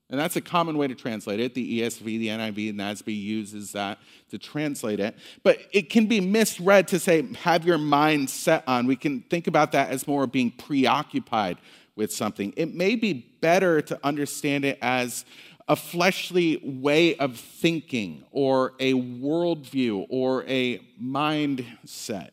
And 0.09 0.19
that's 0.19 0.35
a 0.35 0.41
common 0.41 0.77
way 0.77 0.87
to 0.87 0.93
translate 0.93 1.39
it. 1.39 1.55
The 1.55 1.81
ESV, 1.81 2.03
the 2.03 2.27
NIV, 2.27 2.69
and 2.69 2.79
NASB 2.79 3.19
uses 3.19 3.71
that 3.71 3.97
to 4.29 4.37
translate 4.37 4.99
it. 4.99 5.15
But 5.41 5.57
it 5.71 5.89
can 5.89 6.05
be 6.05 6.21
misread 6.21 6.87
to 6.89 6.99
say, 6.99 7.23
have 7.41 7.65
your 7.65 7.79
mind 7.79 8.29
set 8.29 8.63
on. 8.67 8.85
We 8.85 8.95
can 8.95 9.21
think 9.21 9.47
about 9.47 9.71
that 9.71 9.89
as 9.89 10.07
more 10.07 10.27
being 10.27 10.51
preoccupied 10.51 11.57
with 11.95 12.13
something. 12.13 12.53
It 12.55 12.75
may 12.75 12.95
be 12.95 13.13
better 13.41 13.81
to 13.81 13.99
understand 14.03 14.65
it 14.65 14.77
as 14.81 15.25
a 15.67 15.75
fleshly 15.75 16.61
way 16.63 17.15
of 17.15 17.37
thinking 17.37 18.23
or 18.31 18.73
a 18.79 18.93
worldview 18.93 20.05
or 20.09 20.43
a 20.45 20.79
mindset. 21.01 22.29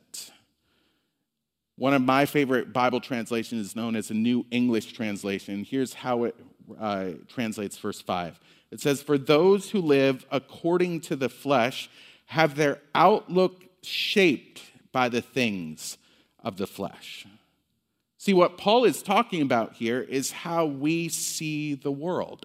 One 1.81 1.95
of 1.95 2.03
my 2.03 2.27
favorite 2.27 2.75
Bible 2.75 3.01
translations 3.01 3.69
is 3.69 3.75
known 3.75 3.97
as 3.97 4.11
a 4.11 4.15
New 4.15 4.45
English 4.51 4.93
Translation. 4.93 5.65
Here's 5.65 5.95
how 5.95 6.25
it 6.25 6.37
uh, 6.79 7.13
translates 7.27 7.79
verse 7.79 8.03
5. 8.03 8.39
It 8.71 8.83
says, 8.83 9.01
For 9.01 9.17
those 9.17 9.71
who 9.71 9.81
live 9.81 10.27
according 10.31 11.01
to 11.01 11.17
the 11.17 11.31
flesh 11.31 11.89
have 12.27 12.55
their 12.55 12.83
outlook 12.95 13.65
shaped 13.83 14.61
by 14.93 15.09
the 15.09 15.23
things 15.23 15.97
of 16.45 16.59
the 16.59 16.67
flesh. 16.67 17.27
See, 18.19 18.35
what 18.35 18.59
Paul 18.59 18.85
is 18.85 19.03
talking 19.03 19.41
about 19.41 19.73
here 19.73 20.03
is 20.03 20.33
how 20.33 20.67
we 20.67 21.09
see 21.09 21.73
the 21.73 21.91
world. 21.91 22.45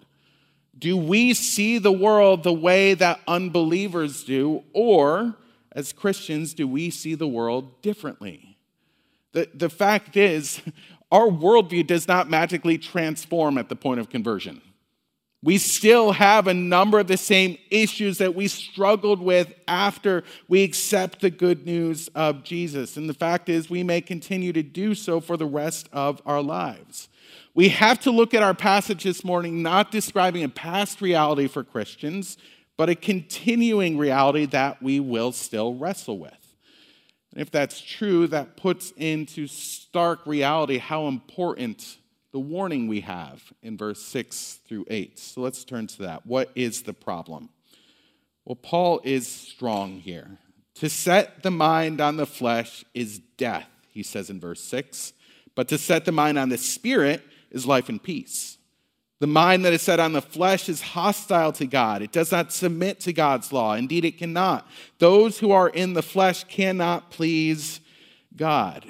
Do 0.78 0.96
we 0.96 1.34
see 1.34 1.76
the 1.76 1.92
world 1.92 2.42
the 2.42 2.54
way 2.54 2.94
that 2.94 3.20
unbelievers 3.28 4.24
do, 4.24 4.64
or 4.72 5.36
as 5.72 5.92
Christians, 5.92 6.54
do 6.54 6.66
we 6.66 6.88
see 6.88 7.14
the 7.14 7.28
world 7.28 7.82
differently? 7.82 8.55
The, 9.36 9.50
the 9.52 9.68
fact 9.68 10.16
is, 10.16 10.62
our 11.12 11.26
worldview 11.26 11.86
does 11.86 12.08
not 12.08 12.30
magically 12.30 12.78
transform 12.78 13.58
at 13.58 13.68
the 13.68 13.76
point 13.76 14.00
of 14.00 14.08
conversion. 14.08 14.62
We 15.42 15.58
still 15.58 16.12
have 16.12 16.46
a 16.46 16.54
number 16.54 16.98
of 16.98 17.06
the 17.06 17.18
same 17.18 17.58
issues 17.70 18.16
that 18.16 18.34
we 18.34 18.48
struggled 18.48 19.20
with 19.20 19.52
after 19.68 20.24
we 20.48 20.62
accept 20.62 21.20
the 21.20 21.28
good 21.28 21.66
news 21.66 22.08
of 22.14 22.44
Jesus. 22.44 22.96
And 22.96 23.10
the 23.10 23.14
fact 23.14 23.50
is, 23.50 23.68
we 23.68 23.82
may 23.82 24.00
continue 24.00 24.54
to 24.54 24.62
do 24.62 24.94
so 24.94 25.20
for 25.20 25.36
the 25.36 25.44
rest 25.44 25.90
of 25.92 26.22
our 26.24 26.40
lives. 26.40 27.08
We 27.52 27.68
have 27.68 28.00
to 28.00 28.10
look 28.10 28.32
at 28.32 28.42
our 28.42 28.54
passage 28.54 29.04
this 29.04 29.22
morning 29.22 29.62
not 29.62 29.92
describing 29.92 30.44
a 30.44 30.48
past 30.48 31.02
reality 31.02 31.46
for 31.46 31.62
Christians, 31.62 32.38
but 32.78 32.88
a 32.88 32.94
continuing 32.94 33.98
reality 33.98 34.46
that 34.46 34.82
we 34.82 34.98
will 34.98 35.32
still 35.32 35.74
wrestle 35.74 36.18
with. 36.18 36.45
If 37.36 37.50
that's 37.50 37.80
true, 37.80 38.26
that 38.28 38.56
puts 38.56 38.92
into 38.96 39.46
stark 39.46 40.26
reality 40.26 40.78
how 40.78 41.06
important 41.06 41.98
the 42.32 42.36
the 42.36 42.40
warning 42.40 42.86
we 42.86 43.00
have 43.00 43.42
in 43.62 43.78
verse 43.78 44.02
6 44.02 44.60
through 44.68 44.84
8. 44.90 45.18
So 45.18 45.40
let's 45.40 45.64
turn 45.64 45.86
to 45.86 46.02
that. 46.02 46.26
What 46.26 46.50
is 46.54 46.82
the 46.82 46.92
problem? 46.92 47.48
Well, 48.44 48.56
Paul 48.56 49.00
is 49.04 49.26
strong 49.26 50.00
here. 50.00 50.36
To 50.74 50.90
set 50.90 51.42
the 51.42 51.50
mind 51.50 51.98
on 51.98 52.18
the 52.18 52.26
flesh 52.26 52.84
is 52.92 53.20
death, 53.38 53.70
he 53.88 54.02
says 54.02 54.28
in 54.28 54.38
verse 54.38 54.62
6. 54.64 55.14
But 55.54 55.68
to 55.68 55.78
set 55.78 56.04
the 56.04 56.12
mind 56.12 56.38
on 56.38 56.50
the 56.50 56.58
spirit 56.58 57.22
is 57.50 57.64
life 57.64 57.88
and 57.88 58.02
peace. 58.02 58.55
The 59.18 59.26
mind 59.26 59.64
that 59.64 59.72
is 59.72 59.80
set 59.80 59.98
on 59.98 60.12
the 60.12 60.20
flesh 60.20 60.68
is 60.68 60.82
hostile 60.82 61.52
to 61.52 61.66
God. 61.66 62.02
It 62.02 62.12
does 62.12 62.30
not 62.30 62.52
submit 62.52 63.00
to 63.00 63.14
God's 63.14 63.50
law. 63.50 63.74
Indeed, 63.74 64.04
it 64.04 64.18
cannot. 64.18 64.68
Those 64.98 65.38
who 65.38 65.52
are 65.52 65.68
in 65.68 65.94
the 65.94 66.02
flesh 66.02 66.44
cannot 66.44 67.10
please 67.10 67.80
God. 68.36 68.84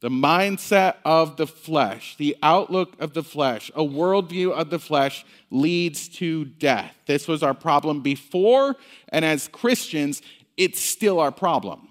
The 0.00 0.08
mindset 0.08 0.94
of 1.04 1.36
the 1.36 1.46
flesh, 1.46 2.16
the 2.16 2.36
outlook 2.42 2.94
of 3.00 3.12
the 3.12 3.24
flesh, 3.24 3.70
a 3.74 3.82
worldview 3.82 4.52
of 4.52 4.70
the 4.70 4.78
flesh 4.78 5.26
leads 5.50 6.08
to 6.08 6.46
death. 6.46 6.94
This 7.06 7.28
was 7.28 7.42
our 7.42 7.52
problem 7.52 8.00
before, 8.00 8.76
and 9.10 9.24
as 9.24 9.48
Christians, 9.48 10.22
it's 10.56 10.80
still 10.80 11.20
our 11.20 11.32
problem. 11.32 11.88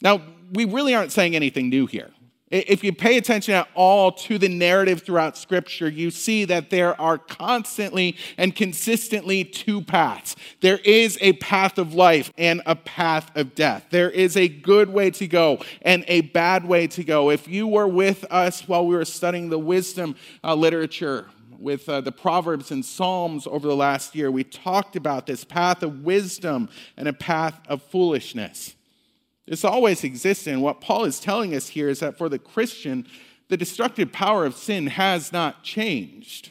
Now, 0.00 0.22
we 0.52 0.64
really 0.64 0.94
aren't 0.94 1.12
saying 1.12 1.36
anything 1.36 1.68
new 1.68 1.86
here. 1.86 2.10
If 2.52 2.84
you 2.84 2.92
pay 2.92 3.16
attention 3.16 3.54
at 3.54 3.66
all 3.74 4.12
to 4.12 4.36
the 4.36 4.48
narrative 4.50 5.00
throughout 5.02 5.38
Scripture, 5.38 5.88
you 5.88 6.10
see 6.10 6.44
that 6.44 6.68
there 6.68 7.00
are 7.00 7.16
constantly 7.16 8.18
and 8.36 8.54
consistently 8.54 9.42
two 9.42 9.80
paths. 9.80 10.36
There 10.60 10.76
is 10.84 11.16
a 11.22 11.32
path 11.32 11.78
of 11.78 11.94
life 11.94 12.30
and 12.36 12.60
a 12.66 12.76
path 12.76 13.34
of 13.34 13.54
death. 13.54 13.86
There 13.88 14.10
is 14.10 14.36
a 14.36 14.48
good 14.48 14.90
way 14.90 15.10
to 15.12 15.26
go 15.26 15.60
and 15.80 16.04
a 16.08 16.20
bad 16.20 16.66
way 16.66 16.86
to 16.88 17.02
go. 17.02 17.30
If 17.30 17.48
you 17.48 17.66
were 17.66 17.88
with 17.88 18.26
us 18.30 18.68
while 18.68 18.86
we 18.86 18.96
were 18.96 19.06
studying 19.06 19.48
the 19.48 19.58
wisdom 19.58 20.14
uh, 20.44 20.54
literature, 20.54 21.30
with 21.58 21.88
uh, 21.88 22.00
the 22.00 22.10
Proverbs 22.10 22.72
and 22.72 22.84
Psalms 22.84 23.46
over 23.46 23.68
the 23.68 23.76
last 23.76 24.16
year, 24.16 24.32
we 24.32 24.42
talked 24.42 24.96
about 24.96 25.26
this 25.26 25.44
path 25.44 25.84
of 25.84 26.02
wisdom 26.02 26.68
and 26.96 27.06
a 27.06 27.12
path 27.12 27.60
of 27.68 27.82
foolishness. 27.84 28.74
This 29.46 29.64
always 29.64 30.04
existed. 30.04 30.52
And 30.52 30.62
what 30.62 30.80
Paul 30.80 31.04
is 31.04 31.20
telling 31.20 31.54
us 31.54 31.68
here 31.68 31.88
is 31.88 32.00
that 32.00 32.16
for 32.16 32.28
the 32.28 32.38
Christian, 32.38 33.06
the 33.48 33.56
destructive 33.56 34.12
power 34.12 34.44
of 34.44 34.56
sin 34.56 34.86
has 34.86 35.32
not 35.32 35.62
changed. 35.62 36.50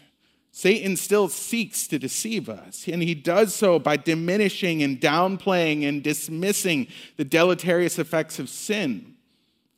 Satan 0.52 0.98
still 0.98 1.30
seeks 1.30 1.88
to 1.88 1.98
deceive 1.98 2.50
us, 2.50 2.88
and 2.88 3.02
he 3.02 3.16
does 3.16 3.56
so 3.56 3.80
by 3.80 3.96
diminishing 3.96 4.84
and 4.84 5.00
downplaying 5.00 5.88
and 5.88 6.04
dismissing 6.04 6.88
the 7.16 7.24
deleterious 7.24 7.98
effects 7.98 8.38
of 8.38 8.50
sin. 8.50 9.16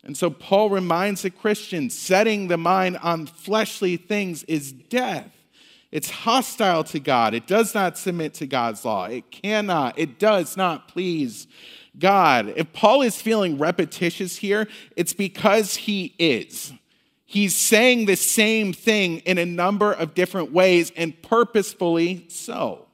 And 0.03 0.17
so 0.17 0.29
Paul 0.29 0.72
reminds 0.72 1.22
the 1.22 1.29
Christian 1.29 1.89
setting 1.89 2.48
the 2.48 2.58
mind 2.58 2.98
on 2.98 3.27
fleshly 3.27 3.98
things 3.98 4.43
is 4.43 4.74
death. 4.74 5.32
It's 5.91 6.10
hostile 6.10 6.84
to 6.86 7.00
God. 7.00 7.36
It 7.36 7.46
does 7.46 7.75
not 7.75 7.98
submit 7.98 8.34
to 8.36 8.48
God's 8.48 8.84
law. 8.84 9.05
It 9.05 9.29
cannot, 9.29 9.98
it 9.98 10.17
does 10.17 10.58
not 10.58 10.88
please 10.88 11.48
God. 11.97 12.53
If 12.55 12.73
Paul 12.73 13.01
is 13.01 13.21
feeling 13.21 13.57
repetitious 13.57 14.38
here, 14.38 14.67
it's 14.95 15.13
because 15.13 15.75
he 15.75 16.15
is. 16.17 16.73
He's 17.25 17.55
saying 17.55 18.05
the 18.05 18.15
same 18.15 18.73
thing 18.73 19.19
in 19.19 19.38
a 19.38 19.45
number 19.45 19.91
of 19.91 20.13
different 20.13 20.51
ways 20.51 20.91
and 20.95 21.19
purposefully 21.21 22.25
so. 22.29 22.88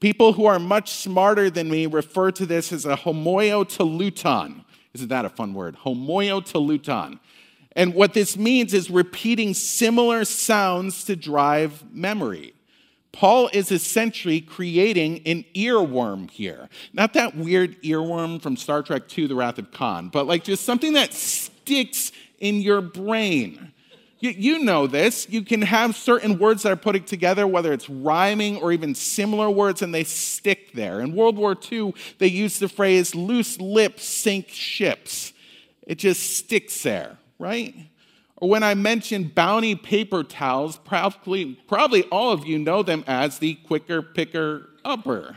People 0.00 0.34
who 0.34 0.46
are 0.46 0.58
much 0.58 0.90
smarter 0.90 1.50
than 1.50 1.70
me 1.70 1.86
refer 1.86 2.30
to 2.32 2.46
this 2.46 2.72
as 2.72 2.84
a 2.84 2.96
homoioteleuton. 2.96 4.64
Isn't 4.94 5.08
that 5.08 5.24
a 5.24 5.30
fun 5.30 5.54
word? 5.54 5.76
Homoioteleuton. 5.84 7.18
And 7.72 7.94
what 7.94 8.14
this 8.14 8.36
means 8.36 8.74
is 8.74 8.90
repeating 8.90 9.54
similar 9.54 10.24
sounds 10.24 11.04
to 11.04 11.16
drive 11.16 11.84
memory. 11.92 12.54
Paul 13.12 13.48
is 13.52 13.72
essentially 13.72 14.40
creating 14.40 15.22
an 15.26 15.44
earworm 15.54 16.30
here. 16.30 16.68
Not 16.92 17.14
that 17.14 17.36
weird 17.36 17.80
earworm 17.82 18.40
from 18.40 18.56
Star 18.56 18.82
Trek 18.82 19.02
II 19.16 19.26
The 19.26 19.34
Wrath 19.34 19.58
of 19.58 19.72
Khan, 19.72 20.08
but 20.08 20.26
like 20.26 20.44
just 20.44 20.64
something 20.64 20.92
that 20.92 21.14
sticks 21.14 22.12
in 22.38 22.60
your 22.60 22.80
brain. 22.80 23.72
You, 24.20 24.30
you, 24.30 24.58
know 24.64 24.88
this. 24.88 25.28
You 25.28 25.42
can 25.42 25.62
have 25.62 25.94
certain 25.94 26.38
words 26.38 26.64
that 26.64 26.72
are 26.72 26.76
putting 26.76 27.04
together, 27.04 27.46
whether 27.46 27.72
it's 27.72 27.88
rhyming 27.88 28.56
or 28.56 28.72
even 28.72 28.96
similar 28.96 29.48
words, 29.48 29.80
and 29.80 29.94
they 29.94 30.02
stick 30.02 30.72
there. 30.72 31.00
In 31.00 31.14
World 31.14 31.36
War 31.36 31.56
II, 31.70 31.94
they 32.18 32.26
used 32.26 32.58
the 32.58 32.68
phrase 32.68 33.14
loose 33.14 33.60
lips 33.60 34.04
sink 34.04 34.48
ships. 34.48 35.32
It 35.86 35.98
just 35.98 36.36
sticks 36.36 36.82
there, 36.82 37.16
right? 37.38 37.74
Or 38.40 38.48
when 38.48 38.62
I 38.62 38.74
mention 38.74 39.24
Bounty 39.24 39.74
paper 39.74 40.22
towels, 40.22 40.78
probably, 40.78 41.54
probably 41.66 42.04
all 42.04 42.30
of 42.32 42.46
you 42.46 42.58
know 42.58 42.82
them 42.82 43.02
as 43.06 43.38
the 43.38 43.54
quicker 43.54 44.00
picker 44.00 44.68
upper. 44.84 45.36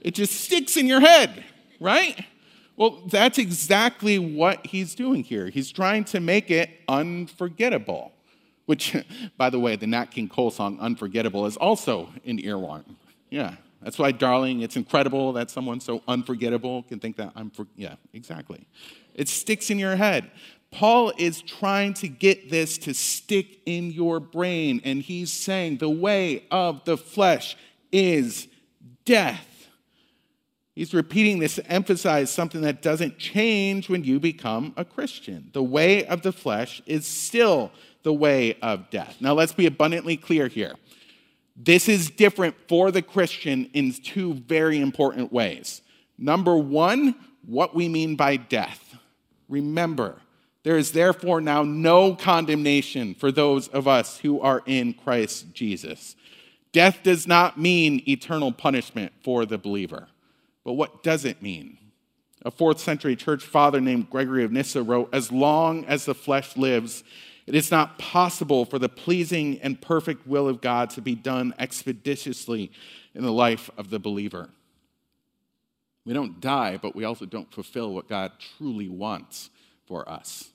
It 0.00 0.14
just 0.14 0.32
sticks 0.32 0.76
in 0.76 0.86
your 0.86 1.00
head, 1.00 1.44
right? 1.78 2.24
Well, 2.76 3.02
that's 3.06 3.38
exactly 3.38 4.18
what 4.18 4.66
he's 4.66 4.94
doing 4.94 5.24
here. 5.24 5.48
He's 5.48 5.70
trying 5.70 6.04
to 6.04 6.20
make 6.20 6.50
it 6.50 6.70
unforgettable, 6.88 8.12
which, 8.66 8.96
by 9.36 9.50
the 9.50 9.58
way, 9.58 9.76
the 9.76 9.86
Nat 9.86 10.06
King 10.06 10.28
Cole 10.28 10.50
song 10.50 10.78
Unforgettable 10.80 11.44
is 11.44 11.56
also 11.56 12.08
an 12.24 12.38
earworm. 12.38 12.84
Yeah, 13.30 13.56
that's 13.82 13.98
why, 13.98 14.12
darling, 14.12 14.62
it's 14.62 14.76
incredible 14.76 15.32
that 15.34 15.50
someone 15.50 15.80
so 15.80 16.02
unforgettable 16.08 16.84
can 16.84 16.98
think 16.98 17.16
that 17.16 17.32
I'm, 17.36 17.50
for- 17.50 17.66
yeah, 17.76 17.96
exactly. 18.14 18.66
It 19.14 19.28
sticks 19.28 19.70
in 19.70 19.78
your 19.78 19.96
head. 19.96 20.30
Paul 20.70 21.12
is 21.16 21.40
trying 21.40 21.94
to 21.94 22.08
get 22.08 22.50
this 22.50 22.78
to 22.78 22.94
stick 22.94 23.60
in 23.64 23.90
your 23.90 24.20
brain, 24.20 24.80
and 24.84 25.00
he's 25.02 25.32
saying 25.32 25.78
the 25.78 25.88
way 25.88 26.44
of 26.50 26.84
the 26.84 26.96
flesh 26.96 27.56
is 27.90 28.48
death. 29.04 29.46
He's 30.74 30.94
repeating 30.94 31.40
this 31.40 31.56
to 31.56 31.66
emphasize 31.66 32.30
something 32.30 32.60
that 32.60 32.82
doesn't 32.82 33.18
change 33.18 33.88
when 33.88 34.04
you 34.04 34.20
become 34.20 34.74
a 34.76 34.84
Christian. 34.84 35.50
The 35.52 35.62
way 35.62 36.06
of 36.06 36.22
the 36.22 36.32
flesh 36.32 36.82
is 36.86 37.06
still 37.06 37.72
the 38.04 38.12
way 38.12 38.54
of 38.62 38.88
death. 38.90 39.16
Now, 39.20 39.32
let's 39.32 39.52
be 39.52 39.66
abundantly 39.66 40.16
clear 40.16 40.46
here. 40.46 40.76
This 41.56 41.88
is 41.88 42.10
different 42.10 42.54
for 42.68 42.92
the 42.92 43.02
Christian 43.02 43.68
in 43.72 43.92
two 43.92 44.34
very 44.34 44.78
important 44.78 45.32
ways. 45.32 45.82
Number 46.16 46.56
one, 46.56 47.16
what 47.44 47.74
we 47.74 47.88
mean 47.88 48.14
by 48.14 48.36
death. 48.36 48.94
Remember, 49.48 50.20
there 50.64 50.76
is 50.76 50.92
therefore 50.92 51.40
now 51.40 51.62
no 51.62 52.14
condemnation 52.14 53.14
for 53.14 53.30
those 53.30 53.68
of 53.68 53.86
us 53.86 54.18
who 54.18 54.40
are 54.40 54.62
in 54.66 54.94
Christ 54.94 55.52
Jesus. 55.54 56.16
Death 56.72 57.00
does 57.02 57.26
not 57.26 57.58
mean 57.58 58.02
eternal 58.08 58.52
punishment 58.52 59.12
for 59.22 59.46
the 59.46 59.58
believer. 59.58 60.08
But 60.64 60.74
what 60.74 61.02
does 61.02 61.24
it 61.24 61.42
mean? 61.42 61.78
A 62.44 62.50
fourth 62.50 62.78
century 62.78 63.16
church 63.16 63.42
father 63.42 63.80
named 63.80 64.10
Gregory 64.10 64.44
of 64.44 64.52
Nyssa 64.52 64.82
wrote 64.82 65.08
As 65.12 65.32
long 65.32 65.84
as 65.86 66.04
the 66.04 66.14
flesh 66.14 66.56
lives, 66.56 67.02
it 67.46 67.54
is 67.54 67.70
not 67.70 67.98
possible 67.98 68.64
for 68.64 68.78
the 68.78 68.88
pleasing 68.88 69.58
and 69.60 69.80
perfect 69.80 70.26
will 70.26 70.48
of 70.48 70.60
God 70.60 70.90
to 70.90 71.00
be 71.00 71.14
done 71.14 71.54
expeditiously 71.58 72.70
in 73.14 73.24
the 73.24 73.32
life 73.32 73.70
of 73.78 73.88
the 73.88 73.98
believer. 73.98 74.50
We 76.04 76.12
don't 76.12 76.40
die, 76.40 76.76
but 76.76 76.94
we 76.94 77.04
also 77.04 77.24
don't 77.24 77.52
fulfill 77.52 77.94
what 77.94 78.08
God 78.08 78.32
truly 78.58 78.88
wants 78.88 79.50
for 79.88 80.08
us. 80.08 80.50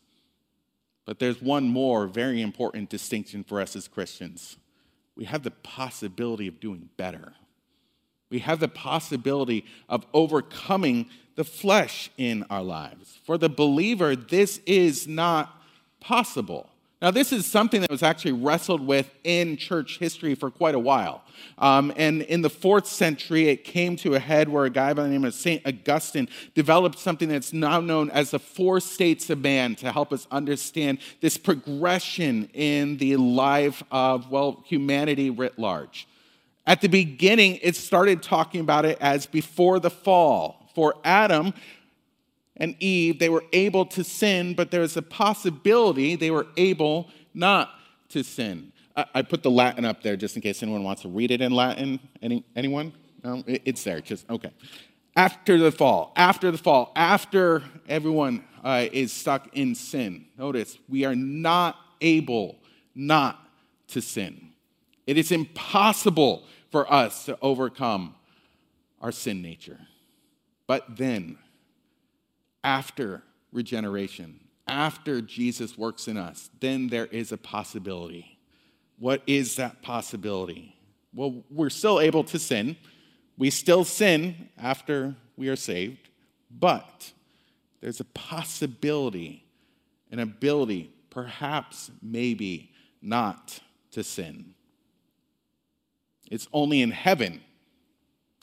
But 1.05 1.19
there's 1.19 1.41
one 1.41 1.67
more 1.67 2.07
very 2.07 2.41
important 2.41 2.89
distinction 2.89 3.43
for 3.43 3.59
us 3.59 3.75
as 3.75 3.87
Christians. 3.87 4.57
We 5.15 5.25
have 5.25 5.43
the 5.43 5.51
possibility 5.51 6.47
of 6.47 6.59
doing 6.59 6.89
better. 6.95 7.33
We 8.29 8.39
have 8.39 8.59
the 8.59 8.67
possibility 8.67 9.65
of 9.89 10.05
overcoming 10.13 11.07
the 11.35 11.43
flesh 11.43 12.09
in 12.17 12.45
our 12.49 12.63
lives. 12.63 13.19
For 13.25 13.37
the 13.37 13.49
believer, 13.49 14.15
this 14.15 14.59
is 14.65 15.07
not 15.07 15.61
possible. 15.99 16.69
Now, 17.03 17.11
this 17.11 17.33
is 17.33 17.45
something 17.45 17.81
that 17.81 17.91
was 17.91 18.01
actually 18.01 18.31
wrestled 18.31 18.79
with 18.79 19.13
in 19.25 19.57
church 19.57 19.99
history 19.99 20.35
for 20.35 20.49
quite 20.49 20.73
a 20.73 20.79
while. 20.79 21.21
Um, 21.57 21.91
and 21.97 22.21
in 22.21 22.41
the 22.41 22.49
fourth 22.49 22.87
century, 22.87 23.49
it 23.49 23.65
came 23.65 23.97
to 23.97 24.15
a 24.15 24.19
head 24.19 24.47
where 24.47 24.63
a 24.63 24.69
guy 24.69 24.93
by 24.93 25.03
the 25.03 25.09
name 25.09 25.25
of 25.25 25.33
St. 25.33 25.61
Augustine 25.67 26.29
developed 26.55 26.97
something 26.97 27.27
that's 27.27 27.51
now 27.51 27.81
known 27.81 28.09
as 28.11 28.31
the 28.31 28.39
four 28.39 28.79
states 28.79 29.29
of 29.29 29.39
man 29.39 29.75
to 29.75 29.91
help 29.91 30.13
us 30.13 30.29
understand 30.31 30.99
this 31.19 31.37
progression 31.37 32.49
in 32.53 32.95
the 32.95 33.17
life 33.17 33.83
of, 33.91 34.31
well, 34.31 34.63
humanity 34.65 35.29
writ 35.29 35.59
large. 35.59 36.07
At 36.65 36.79
the 36.79 36.87
beginning, 36.87 37.59
it 37.61 37.75
started 37.75 38.23
talking 38.23 38.61
about 38.61 38.85
it 38.85 38.97
as 39.01 39.25
before 39.25 39.81
the 39.81 39.89
fall. 39.89 40.69
For 40.73 40.95
Adam, 41.03 41.53
and 42.57 42.75
Eve, 42.79 43.19
they 43.19 43.29
were 43.29 43.43
able 43.51 43.85
to 43.87 44.03
sin, 44.03 44.53
but 44.53 44.71
there's 44.71 44.95
a 44.95 45.01
possibility 45.01 46.15
they 46.15 46.31
were 46.31 46.47
able 46.55 47.09
not 47.33 47.71
to 48.09 48.23
sin. 48.23 48.71
I, 48.95 49.05
I, 49.15 49.21
put 49.23 49.41
the 49.41 49.49
Latin 49.49 49.85
up 49.85 50.03
there 50.03 50.15
just 50.15 50.35
in 50.35 50.41
case 50.41 50.61
anyone 50.61 50.83
wants 50.83 51.01
to 51.01 51.09
read 51.09 51.31
it 51.31 51.41
in 51.41 51.51
Latin. 51.51 51.99
Any, 52.21 52.45
anyone? 52.55 52.93
No, 53.23 53.43
it, 53.47 53.63
it's 53.65 53.83
there. 53.83 54.01
Just 54.01 54.29
okay. 54.29 54.51
After 55.15 55.57
the 55.57 55.71
fall, 55.71 56.13
after 56.15 56.51
the 56.51 56.57
fall, 56.57 56.91
after 56.95 57.63
everyone 57.87 58.43
uh, 58.63 58.85
is 58.91 59.11
stuck 59.11 59.49
in 59.53 59.73
sin, 59.75 60.25
notice 60.37 60.77
we 60.87 61.05
are 61.05 61.15
not 61.15 61.75
able 62.01 62.57
not 62.93 63.39
to 63.89 64.01
sin. 64.01 64.49
It 65.05 65.17
is 65.17 65.31
impossible 65.31 66.45
for 66.71 66.91
us 66.91 67.25
to 67.25 67.37
overcome 67.41 68.15
our 69.01 69.11
sin 69.11 69.41
nature. 69.41 69.79
But 70.65 70.97
then, 70.97 71.37
after 72.63 73.23
regeneration, 73.51 74.39
after 74.67 75.21
Jesus 75.21 75.77
works 75.77 76.07
in 76.07 76.17
us, 76.17 76.49
then 76.59 76.87
there 76.87 77.07
is 77.07 77.31
a 77.31 77.37
possibility. 77.37 78.39
What 78.97 79.21
is 79.27 79.57
that 79.57 79.81
possibility? 79.81 80.75
Well, 81.13 81.43
we're 81.49 81.69
still 81.69 81.99
able 81.99 82.23
to 82.25 82.39
sin. 82.39 82.77
We 83.37 83.49
still 83.49 83.83
sin 83.83 84.49
after 84.57 85.15
we 85.35 85.49
are 85.49 85.55
saved, 85.55 86.09
but 86.49 87.11
there's 87.81 87.99
a 87.99 88.05
possibility, 88.05 89.45
an 90.11 90.19
ability, 90.19 90.91
perhaps, 91.09 91.91
maybe 92.01 92.71
not 93.01 93.59
to 93.91 94.03
sin. 94.03 94.53
It's 96.31 96.47
only 96.53 96.81
in 96.81 96.91
heaven 96.91 97.41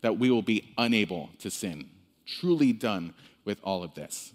that 0.03 0.19
we 0.19 0.31
will 0.31 0.43
be 0.43 0.73
unable 0.77 1.31
to 1.39 1.51
sin. 1.51 1.89
Truly 2.27 2.73
done 2.73 3.15
with 3.45 3.59
all 3.63 3.83
of 3.83 3.95
this. 3.95 4.33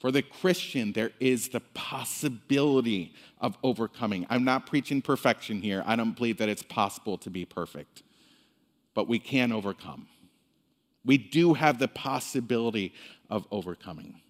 For 0.00 0.12
the 0.12 0.22
Christian, 0.22 0.92
there 0.92 1.10
is 1.18 1.48
the 1.48 1.60
possibility 1.60 3.14
of 3.40 3.58
overcoming. 3.64 4.26
I'm 4.30 4.44
not 4.44 4.66
preaching 4.66 5.02
perfection 5.02 5.60
here. 5.60 5.82
I 5.86 5.96
don't 5.96 6.14
believe 6.14 6.38
that 6.38 6.48
it's 6.48 6.62
possible 6.62 7.18
to 7.18 7.30
be 7.30 7.44
perfect, 7.44 8.04
but 8.94 9.08
we 9.08 9.18
can 9.18 9.50
overcome. 9.50 10.06
We 11.04 11.18
do 11.18 11.54
have 11.54 11.78
the 11.78 11.88
possibility 11.88 12.94
of 13.28 13.46
overcoming. 13.50 14.20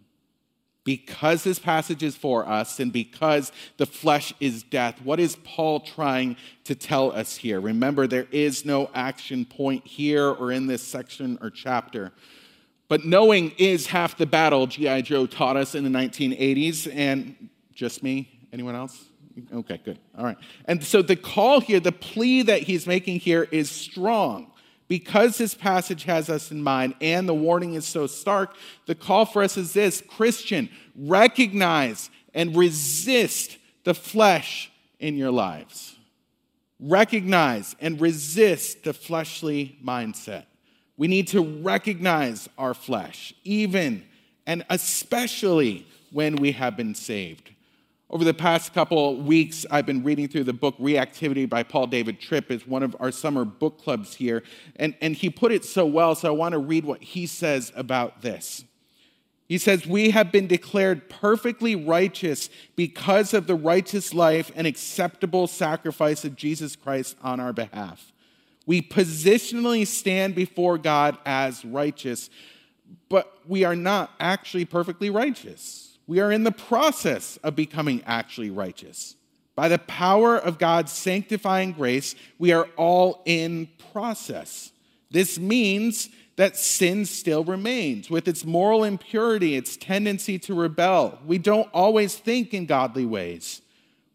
Because 0.85 1.45
this 1.45 1.59
passage 1.59 2.03
is 2.03 2.17
for 2.17 2.49
us 2.49 2.81
and 2.81 2.91
because 2.91 3.53
the 3.77 3.85
flesh 3.85 4.33
is 4.41 4.63
death, 4.63 5.03
what 5.03 5.21
is 5.21 5.37
Paul 5.45 5.81
trying 5.81 6.39
to 6.65 6.75
tell 6.75 7.13
us 7.13 7.37
here? 7.37 7.61
Remember, 7.61 8.07
there 8.07 8.29
is 8.31 8.65
no 8.65 8.89
action 8.95 9.45
point 9.45 9.87
here 9.87 10.31
or 10.31 10.51
in 10.51 10.67
this 10.67 10.83
section 10.83 11.37
or 11.43 11.51
chapter. 11.51 12.13
But 12.89 13.05
knowing 13.05 13.53
is 13.59 13.87
half 13.87 14.17
the 14.17 14.27
battle, 14.27 14.67
G.I. 14.67 15.03
Joe 15.03 15.27
taught 15.27 15.57
us 15.57 15.75
in 15.75 15.85
the 15.85 15.91
1980s. 15.91 16.91
And 16.93 17.51
just 17.75 18.03
me? 18.03 18.49
Anyone 18.53 18.75
else? 18.75 19.05
Okay, 19.53 19.81
good. 19.85 19.99
All 20.17 20.25
right. 20.25 20.39
And 20.65 20.83
so 20.83 21.03
the 21.03 21.17
call 21.17 21.61
here, 21.61 21.81
the 21.81 21.93
plea 21.93 22.43
that 22.43 22.63
he's 22.63 22.87
making 22.87 23.21
here 23.21 23.47
is 23.51 23.71
strong. 23.71 24.51
Because 24.89 25.37
this 25.37 25.53
passage 25.53 26.05
has 26.05 26.31
us 26.31 26.51
in 26.51 26.63
mind 26.63 26.95
and 27.03 27.29
the 27.29 27.35
warning 27.35 27.75
is 27.75 27.85
so 27.85 28.07
stark, 28.07 28.57
the 28.87 28.95
call 28.95 29.27
for 29.27 29.43
us 29.43 29.59
is 29.59 29.75
this 29.75 30.03
Christian, 30.09 30.71
recognize 30.97 32.09
and 32.33 32.57
resist 32.57 33.59
the 33.85 33.93
flesh 33.93 34.73
in 34.99 35.17
your 35.17 35.31
lives. 35.31 35.95
Recognize 36.81 37.77
and 37.81 38.01
resist 38.01 38.85
the 38.85 38.95
fleshly 38.95 39.79
mindset. 39.85 40.45
We 40.99 41.07
need 41.07 41.29
to 41.29 41.41
recognize 41.41 42.49
our 42.59 42.75
flesh, 42.75 43.33
even 43.45 44.05
and 44.47 44.65
especially 44.69 45.87
when 46.11 46.37
we 46.37 46.53
have 46.53 46.77
been 46.77 46.95
saved. 46.95 47.51
Over 48.11 48.25
the 48.25 48.35
past 48.35 48.73
couple 48.73 49.17
weeks, 49.17 49.65
I've 49.71 49.87
been 49.87 50.03
reading 50.03 50.29
through 50.29 50.45
the 50.45 50.55
book 50.55 50.77
Reactivity 50.79 51.49
by 51.49 51.63
Paul 51.63 51.87
David 51.87 52.19
Tripp. 52.19 52.51
It's 52.51 52.67
one 52.67 52.83
of 52.83 52.97
our 52.99 53.13
summer 53.13 53.45
book 53.45 53.81
clubs 53.81 54.15
here. 54.15 54.43
And, 54.77 54.95
and 55.01 55.15
he 55.15 55.31
put 55.31 55.53
it 55.53 55.65
so 55.65 55.87
well, 55.87 56.15
so 56.15 56.29
I 56.29 56.31
want 56.31 56.53
to 56.53 56.59
read 56.59 56.85
what 56.85 57.03
he 57.03 57.27
says 57.27 57.71
about 57.77 58.23
this. 58.23 58.65
He 59.47 59.59
says, 59.59 59.87
We 59.87 60.11
have 60.11 60.33
been 60.33 60.47
declared 60.47 61.09
perfectly 61.11 61.77
righteous 61.77 62.49
because 62.75 63.35
of 63.35 63.47
the 63.47 63.55
righteous 63.55 64.15
life 64.15 64.51
and 64.57 64.67
acceptable 64.67 65.47
sacrifice 65.47 66.25
of 66.25 66.35
Jesus 66.35 66.75
Christ 66.75 67.17
on 67.23 67.39
our 67.39 67.53
behalf. 67.53 68.13
We 68.69 68.83
positionally 68.83 69.87
stand 69.87 70.35
before 70.35 70.77
God 70.77 71.17
as 71.25 71.65
righteous, 71.65 72.29
but 73.09 73.33
we 73.47 73.65
are 73.65 73.75
not 73.75 74.11
actually 74.21 74.67
perfectly 74.67 75.09
righteous. 75.09 75.97
We 76.07 76.21
are 76.21 76.31
in 76.31 76.45
the 76.45 76.53
process 76.53 77.39
of 77.39 77.57
becoming 77.57 78.03
actually 78.05 78.51
righteous. 78.51 79.17
By 79.57 79.69
the 79.69 79.79
power 79.79 80.37
of 80.37 80.59
God's 80.59 80.93
sanctifying 80.93 81.73
grace, 81.73 82.15
we 82.39 82.53
are 82.53 82.69
all 82.77 83.23
in 83.25 83.71
process. 83.91 84.71
This 85.11 85.39
means 85.39 86.11
that 86.37 86.55
sin 86.55 87.07
still 87.07 87.45
remains 87.45 88.11
with 88.11 88.29
its 88.29 88.45
moral 88.45 88.85
impurity, 88.85 89.57
its 89.57 89.79
tendency 89.79 90.39
to 90.41 90.53
rebel. 90.53 91.19
We 91.27 91.39
don't 91.39 91.71
always 91.73 92.17
think 92.17 92.53
in 92.53 92.67
godly 92.67 93.07
ways. 93.07 93.63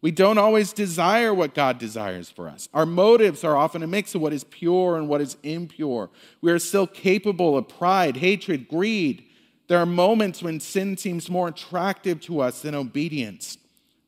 We 0.04 0.10
don't 0.10 0.36
always 0.36 0.74
desire 0.74 1.32
what 1.32 1.54
God 1.54 1.78
desires 1.78 2.28
for 2.28 2.46
us. 2.46 2.68
Our 2.74 2.84
motives 2.84 3.42
are 3.42 3.56
often 3.56 3.82
a 3.82 3.86
mix 3.86 4.14
of 4.14 4.20
what 4.20 4.34
is 4.34 4.44
pure 4.44 4.98
and 4.98 5.08
what 5.08 5.22
is 5.22 5.38
impure. 5.42 6.10
We 6.42 6.52
are 6.52 6.58
still 6.58 6.86
capable 6.86 7.56
of 7.56 7.70
pride, 7.70 8.18
hatred, 8.18 8.68
greed. 8.68 9.24
There 9.66 9.78
are 9.78 9.86
moments 9.86 10.42
when 10.42 10.60
sin 10.60 10.98
seems 10.98 11.30
more 11.30 11.48
attractive 11.48 12.20
to 12.20 12.40
us 12.40 12.60
than 12.60 12.74
obedience. 12.74 13.56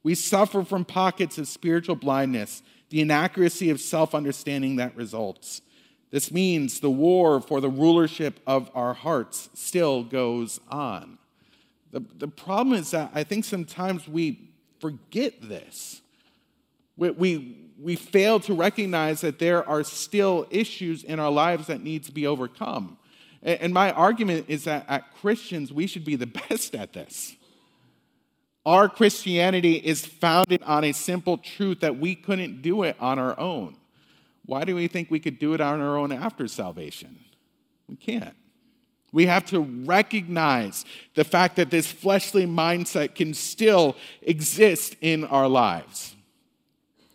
We 0.03 0.15
suffer 0.15 0.65
from 0.65 0.85
pockets 0.85 1.39
of 1.39 1.49
spiritual 1.49 1.97
blindness, 1.97 2.63
the 2.91 3.01
inaccuracy 3.01 3.71
of 3.71 3.81
self 3.81 4.15
understanding 4.15 4.77
that 4.77 4.95
results. 4.95 5.63
This 6.11 6.31
means 6.31 6.81
the 6.81 6.91
war 6.91 7.41
for 7.41 7.63
the 7.63 7.71
rulership 7.71 8.41
of 8.47 8.71
our 8.75 8.93
hearts 8.93 9.49
still 9.55 10.05
goes 10.05 10.61
on. 10.69 11.17
The, 11.91 12.05
the 12.19 12.29
problem 12.29 12.79
is 12.79 12.91
that 12.91 13.13
I 13.15 13.25
think 13.25 13.47
sometimes 13.47 14.07
we 14.07 14.51
forget 14.81 15.41
this. 15.41 16.01
We, 16.97 17.11
we, 17.11 17.57
we 17.79 17.97
fail 17.97 18.41
to 18.41 18.55
recognize 18.55 19.21
that 19.21 19.39
there 19.39 19.67
are 19.69 19.85
still 19.85 20.47
issues 20.51 21.05
in 21.05 21.21
our 21.21 21.31
lives 21.31 21.67
that 21.67 21.83
need 21.83 22.05
to 22.05 22.13
be 22.13 22.27
overcome. 22.27 22.99
And, 23.43 23.61
and 23.61 23.75
my 23.75 23.93
argument 23.93 24.47
is 24.49 24.65
that 24.65 24.87
at 24.89 25.15
Christians, 25.17 25.73
we 25.73 25.87
should 25.87 26.05
be 26.05 26.17
the 26.17 26.27
best 26.49 26.75
at 26.75 26.93
this. 26.93 27.37
Our 28.65 28.89
Christianity 28.89 29.75
is 29.75 30.05
founded 30.05 30.63
on 30.65 30.83
a 30.83 30.93
simple 30.93 31.39
truth 31.39 31.81
that 31.81 31.99
we 31.99 32.17
couldn't 32.17 32.63
do 32.63 32.83
it 32.83 32.97
on 32.99 33.19
our 33.19 33.39
own. 33.39 33.77
Why 34.45 34.65
do 34.65 34.75
we 34.75 34.89
think 34.89 35.11
we 35.11 35.21
could 35.21 35.39
do 35.39 35.55
it 35.55 35.61
on 35.61 35.81
our 35.81 35.97
own 35.97 36.11
after 36.13 36.49
salvation? 36.49 37.19
We 37.89 37.97
can't. 37.97 38.35
We 39.13 39.27
have 39.27 39.47
to 39.47 39.61
recognize 39.61 40.85
the 41.15 41.25
fact 41.25 41.57
that 41.57 41.71
this 41.71 41.91
fleshly 41.91 42.47
mindset 42.47 43.15
can 43.15 43.35
still 43.35 43.97
exist 44.23 44.97
in 45.01 45.25
our 45.25 45.49
lives. 45.49 46.17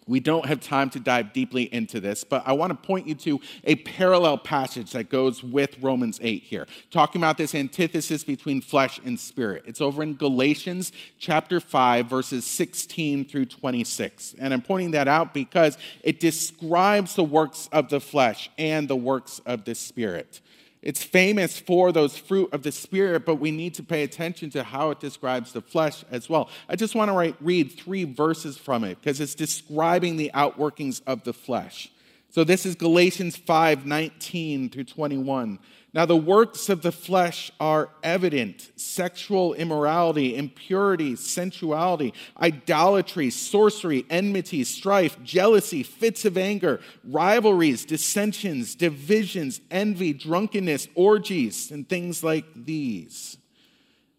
We 0.08 0.19
don't 0.19 0.45
have 0.47 0.60
time 0.60 0.89
to 0.91 0.99
dive 0.99 1.32
deeply 1.32 1.73
into 1.73 1.99
this, 1.99 2.23
but 2.23 2.43
I 2.45 2.54
want 2.54 2.71
to 2.71 2.88
point 2.88 3.08
you 3.08 3.15
to 3.15 3.39
a 3.63 3.75
parallel 3.75 4.39
passage 4.39 4.91
that 4.91 5.10
goes 5.10 5.43
with 5.43 5.77
Romans 5.80 6.19
8 6.21 6.43
here, 6.43 6.67
talking 6.89 7.21
about 7.21 7.38
this 7.38 7.54
antithesis 7.54 8.23
between 8.23 8.62
flesh 8.62 8.99
and 9.06 9.17
spirit. 9.17 9.63
It's 9.67 9.80
over 9.80 10.04
in 10.04 10.15
Galatians 10.15 10.91
chapter 11.19 11.60
5, 11.60 12.08
verses 12.08 12.45
16 12.45 13.25
through 13.25 13.45
26. 13.45 14.36
And 14.39 14.54
I'm 14.54 14.62
pointing 14.62 14.91
that 14.91 15.08
out 15.08 15.34
because 15.34 15.77
it 16.04 16.19
describes 16.19 17.15
the 17.15 17.23
works 17.23 17.69
of 17.71 17.89
the 17.89 18.01
flesh 18.01 18.49
and 18.58 18.88
the 18.88 18.97
works 18.97 19.39
of 19.45 19.65
the 19.65 19.75
spirit. 19.75 20.41
It's 20.82 21.04
famous 21.04 21.60
for 21.60 21.91
those 21.91 22.17
fruit 22.17 22.52
of 22.54 22.63
the 22.63 22.72
Spirit, 22.72 23.26
but 23.26 23.36
we 23.36 23.52
need 23.52 23.76
to 23.76 23.84
pay 23.84 24.02
attention 24.02 24.50
to 24.52 24.63
how 24.63 24.89
it 24.89 25.00
describes 25.00 25.54
the 25.54 25.62
flesh 25.62 26.04
as 26.10 26.28
well. 26.28 26.50
I 26.67 26.76
just 26.76 26.96
want 26.96 27.10
to 27.10 27.13
write, 27.13 27.36
read 27.39 27.72
three 27.72 28.04
verses 28.04 28.58
from 28.58 28.84
it 28.84 28.98
because 29.00 29.22
it's 29.22 29.36
describing 29.36 30.17
the 30.17 30.32
outworkings 30.34 31.02
of 31.06 31.24
the 31.24 31.34
flesh. 31.34 31.91
So 32.32 32.46
this 32.46 32.65
is 32.65 32.76
Galatians 32.76 33.36
5 33.36 33.86
19 33.86 34.70
through 34.70 34.86
21. 34.86 35.60
Now, 35.94 36.06
the 36.06 36.15
works 36.15 36.70
of 36.70 36.82
the 36.82 36.94
flesh 36.94 37.52
are 37.60 37.89
evident 38.02 38.72
sexual 38.78 39.54
immorality, 39.54 40.38
impurity, 40.38 41.17
sensuality, 41.17 42.13
idolatry, 42.41 43.32
sorcery, 43.32 44.06
enmity, 44.10 44.63
strife, 44.63 45.22
jealousy, 45.22 45.84
fits 45.84 46.24
of 46.24 46.38
anger, 46.38 46.80
rivalries, 47.04 47.84
dissensions, 47.84 48.76
divisions, 48.76 49.60
envy, 49.70 50.13
drunkenness, 50.13 50.88
orgies, 50.96 51.70
and 51.70 51.89
things 51.89 52.24
like 52.24 52.46
these. 52.56 53.38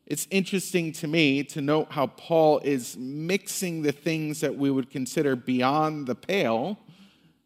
It's 0.04 0.28
interesting 0.30 0.92
to 0.92 1.08
me 1.08 1.44
to 1.44 1.62
note 1.62 1.86
how 1.92 2.08
Paul 2.08 2.58
is 2.58 2.94
mixing 2.98 3.80
the 3.80 3.92
things 3.92 4.40
that 4.40 4.54
we 4.54 4.70
would 4.70 4.90
consider 4.90 5.34
beyond 5.34 6.06
the 6.06 6.14
pale 6.14 6.78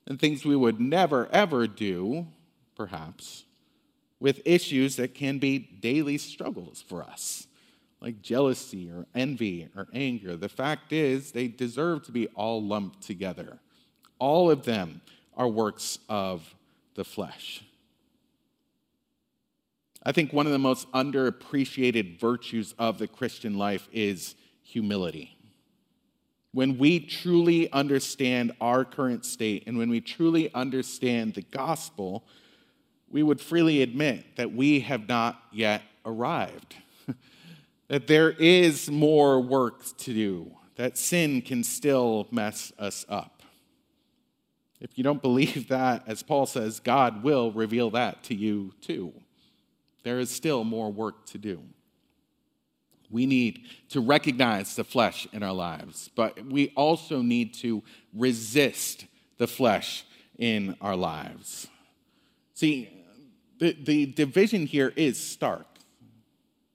and 0.07 0.19
things 0.19 0.45
we 0.45 0.57
would 0.57 0.81
never, 0.81 1.29
ever 1.33 1.67
do, 1.67 2.27
perhaps 2.75 3.45
with 4.21 4.41
issues 4.45 4.97
that 4.97 5.15
can 5.15 5.39
be 5.39 5.59
daily 5.59 6.17
struggles 6.19 6.83
for 6.83 7.03
us, 7.03 7.47
like 8.01 8.23
jealousy 8.23 8.91
or 8.91 9.07
envy 9.15 9.69
or 9.77 9.89
anger. 9.93 10.37
The 10.37 10.49
fact 10.49 10.93
is, 10.93 11.33
they 11.33 11.49
deserve 11.49 12.05
to 12.07 12.13
be 12.13 12.29
all 12.29 12.63
lumped 12.63 13.03
together. 13.03 13.59
All 14.19 14.51
of 14.51 14.65
them 14.65 15.03
are 15.37 15.49
works 15.49 15.99
of 16.09 16.55
the 16.95 17.05
flesh. 17.05 17.63
I 20.03 20.13
think 20.13 20.33
one 20.33 20.47
of 20.47 20.53
the 20.53 20.59
most 20.59 20.91
underappreciated 20.93 22.19
virtues 22.19 22.75
of 22.79 22.99
the 22.99 23.09
Christian 23.09 23.59
life 23.59 23.89
is 23.93 24.35
humility. 24.63 25.36
When 26.57 26.79
we 26.79 26.99
truly 26.99 27.71
understand 27.71 28.51
our 28.63 28.83
current 28.83 29.27
state 29.27 29.65
and 29.67 29.77
when 29.77 29.91
we 29.91 30.01
truly 30.01 30.51
understand 30.55 31.35
the 31.35 31.43
gospel, 31.43 32.25
we 33.11 33.23
would 33.23 33.39
freely 33.39 33.83
admit 33.83 34.25
that 34.37 34.55
we 34.55 34.81
have 34.81 35.07
not 35.07 35.39
yet 35.53 35.83
arrived, 36.07 36.75
that 37.89 38.07
there 38.07 38.31
is 38.31 38.91
more 38.91 39.39
work 39.39 39.85
to 39.99 40.15
do, 40.15 40.51
that 40.77 40.97
sin 40.97 41.43
can 41.43 41.63
still 41.63 42.27
mess 42.31 42.73
us 42.79 43.05
up. 43.07 43.43
If 44.81 44.97
you 44.97 45.05
don't 45.05 45.21
believe 45.21 45.69
that, 45.69 46.05
as 46.07 46.23
Paul 46.23 46.47
says, 46.47 46.81
God 46.81 47.23
will 47.23 47.53
reveal 47.53 47.91
that 47.91 48.23
to 48.25 48.35
you 48.35 48.73
too. 48.81 49.13
There 50.05 50.19
is 50.19 50.31
still 50.31 50.65
more 50.65 50.91
work 50.91 51.27
to 51.27 51.39
do. 51.39 51.61
We 53.11 53.27
need 53.27 53.67
to 53.91 54.01
recognize 54.01 54.77
the 54.77 54.85
flesh 54.85 55.27
in 55.33 55.43
our 55.43 55.53
lives, 55.53 56.11
but 56.15 56.45
we 56.47 56.73
also 56.77 57.23
need 57.23 57.55
to 57.55 57.83
resist 58.15 59.07
the 59.39 59.47
flesh 59.47 60.05
in 60.39 60.77
our 60.81 60.97
lives. 60.97 61.69
See, 62.55 62.91
the, 63.59 63.77
the 63.85 64.07
division 64.07 64.67
here 64.67 64.93
is 64.97 65.19
stark. 65.19 65.67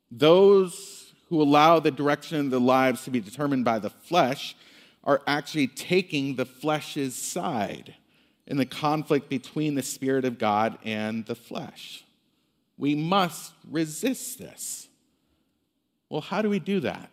Those 0.10 1.14
who 1.30 1.42
allow 1.42 1.80
the 1.80 1.92
direction 1.92 2.40
of 2.40 2.52
their 2.52 2.60
lives 2.60 3.04
to 3.06 3.12
be 3.12 3.20
determined 3.20 3.66
by 3.66 3.80
the 3.80 3.90
flesh 3.90 4.56
are 5.04 5.22
actually 5.26 5.68
taking 5.68 6.36
the 6.36 6.46
flesh's 6.46 7.16
side 7.16 7.96
in 8.48 8.58
the 8.58 8.66
conflict 8.66 9.30
between 9.30 9.76
the 9.76 9.84
Spirit 9.84 10.26
of 10.26 10.38
God 10.38 10.78
and 10.84 11.26
the 11.26 11.36
flesh. 11.36 12.04
We 12.78 12.96
must 12.96 13.54
resist 13.70 14.40
this. 14.40 14.88
Well, 16.12 16.20
how 16.20 16.42
do 16.42 16.50
we 16.50 16.60
do 16.60 16.82
that? 16.82 17.10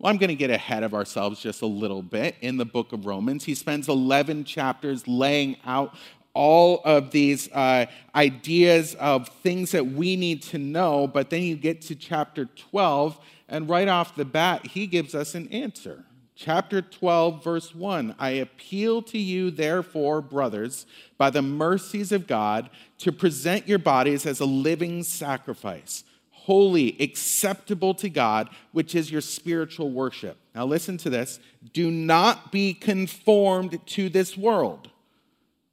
Well, 0.00 0.10
I'm 0.10 0.18
going 0.18 0.30
to 0.30 0.34
get 0.34 0.50
ahead 0.50 0.82
of 0.82 0.94
ourselves 0.94 1.38
just 1.38 1.62
a 1.62 1.66
little 1.66 2.02
bit 2.02 2.34
in 2.40 2.56
the 2.56 2.64
book 2.64 2.92
of 2.92 3.06
Romans. 3.06 3.44
He 3.44 3.54
spends 3.54 3.88
11 3.88 4.46
chapters 4.46 5.06
laying 5.06 5.58
out 5.64 5.94
all 6.34 6.80
of 6.84 7.12
these 7.12 7.48
uh, 7.52 7.86
ideas 8.16 8.96
of 8.96 9.28
things 9.28 9.70
that 9.70 9.86
we 9.86 10.16
need 10.16 10.42
to 10.42 10.58
know, 10.58 11.06
but 11.06 11.30
then 11.30 11.44
you 11.44 11.54
get 11.54 11.82
to 11.82 11.94
chapter 11.94 12.46
12, 12.46 13.16
and 13.48 13.68
right 13.68 13.86
off 13.86 14.16
the 14.16 14.24
bat, 14.24 14.66
he 14.66 14.88
gives 14.88 15.14
us 15.14 15.36
an 15.36 15.46
answer. 15.52 16.04
Chapter 16.34 16.82
12, 16.82 17.44
verse 17.44 17.76
1 17.76 18.16
I 18.18 18.30
appeal 18.30 19.02
to 19.02 19.18
you, 19.18 19.52
therefore, 19.52 20.20
brothers, 20.20 20.84
by 21.16 21.30
the 21.30 21.42
mercies 21.42 22.10
of 22.10 22.26
God, 22.26 22.70
to 22.98 23.12
present 23.12 23.68
your 23.68 23.78
bodies 23.78 24.26
as 24.26 24.40
a 24.40 24.46
living 24.46 25.04
sacrifice, 25.04 26.02
holy, 26.50 27.00
acceptable 27.00 27.94
to 27.94 28.08
God, 28.08 28.50
which 28.72 28.96
is 28.96 29.08
your 29.08 29.20
spiritual 29.20 29.88
worship. 29.88 30.36
Now, 30.52 30.66
listen 30.66 30.98
to 30.98 31.08
this. 31.08 31.38
Do 31.72 31.92
not 31.92 32.50
be 32.50 32.74
conformed 32.74 33.78
to 33.86 34.08
this 34.08 34.36
world, 34.36 34.90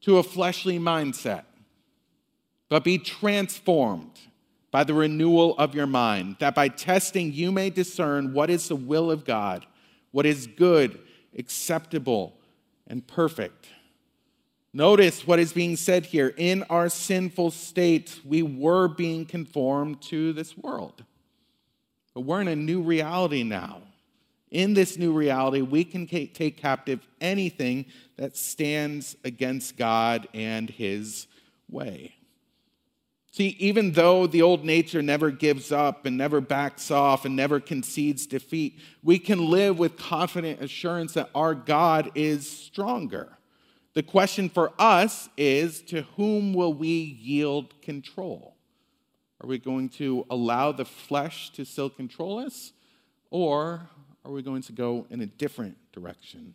to 0.01 0.19
a 0.19 0.23
fleshly 0.23 0.77
mindset, 0.77 1.45
but 2.69 2.83
be 2.83 2.99
transformed 2.99 4.19
by 4.69 4.83
the 4.83 4.93
renewal 4.93 5.57
of 5.57 5.73
your 5.73 5.87
mind, 5.87 6.35
that 6.37 6.53
by 6.53 6.67
testing 6.67 7.33
you 7.33 7.51
may 7.51 7.71
discern 7.71 8.31
what 8.31 8.51
is 8.51 8.67
the 8.67 8.75
will 8.75 9.09
of 9.09 9.25
God 9.25 9.65
what 10.11 10.25
is 10.25 10.47
good, 10.47 10.99
acceptable, 11.37 12.33
and 12.87 13.05
perfect. 13.05 13.67
Notice 14.77 15.25
what 15.25 15.39
is 15.39 15.53
being 15.53 15.75
said 15.75 16.05
here. 16.05 16.35
In 16.37 16.61
our 16.69 16.87
sinful 16.87 17.49
state, 17.49 18.19
we 18.23 18.43
were 18.43 18.87
being 18.87 19.25
conformed 19.25 20.03
to 20.03 20.33
this 20.33 20.55
world. 20.55 21.03
But 22.13 22.21
we're 22.21 22.41
in 22.41 22.47
a 22.47 22.55
new 22.55 22.83
reality 22.83 23.41
now. 23.41 23.81
In 24.51 24.75
this 24.75 24.95
new 24.95 25.13
reality, 25.13 25.61
we 25.61 25.83
can 25.83 26.05
take 26.05 26.57
captive 26.57 27.07
anything 27.19 27.87
that 28.17 28.37
stands 28.37 29.15
against 29.23 29.77
God 29.77 30.27
and 30.35 30.69
his 30.69 31.25
way. 31.67 32.13
See, 33.31 33.55
even 33.57 33.93
though 33.93 34.27
the 34.27 34.43
old 34.43 34.63
nature 34.63 35.01
never 35.01 35.31
gives 35.31 35.71
up 35.71 36.05
and 36.05 36.15
never 36.19 36.39
backs 36.39 36.91
off 36.91 37.25
and 37.25 37.35
never 37.35 37.59
concedes 37.59 38.27
defeat, 38.27 38.77
we 39.01 39.17
can 39.17 39.49
live 39.49 39.79
with 39.79 39.97
confident 39.97 40.61
assurance 40.61 41.13
that 41.13 41.31
our 41.33 41.55
God 41.55 42.11
is 42.13 42.47
stronger. 42.47 43.36
The 43.97 44.03
question 44.03 44.47
for 44.47 44.73
us 44.77 45.27
is 45.37 45.81
to 45.85 46.03
whom 46.17 46.53
will 46.53 46.71
we 46.71 46.87
yield 46.87 47.81
control? 47.81 48.55
Are 49.41 49.47
we 49.47 49.57
going 49.57 49.89
to 49.97 50.23
allow 50.29 50.71
the 50.71 50.85
flesh 50.85 51.49
to 51.53 51.65
still 51.65 51.89
control 51.89 52.37
us? 52.37 52.73
Or 53.31 53.89
are 54.23 54.31
we 54.31 54.43
going 54.43 54.61
to 54.61 54.71
go 54.71 55.07
in 55.09 55.21
a 55.21 55.25
different 55.25 55.77
direction? 55.93 56.53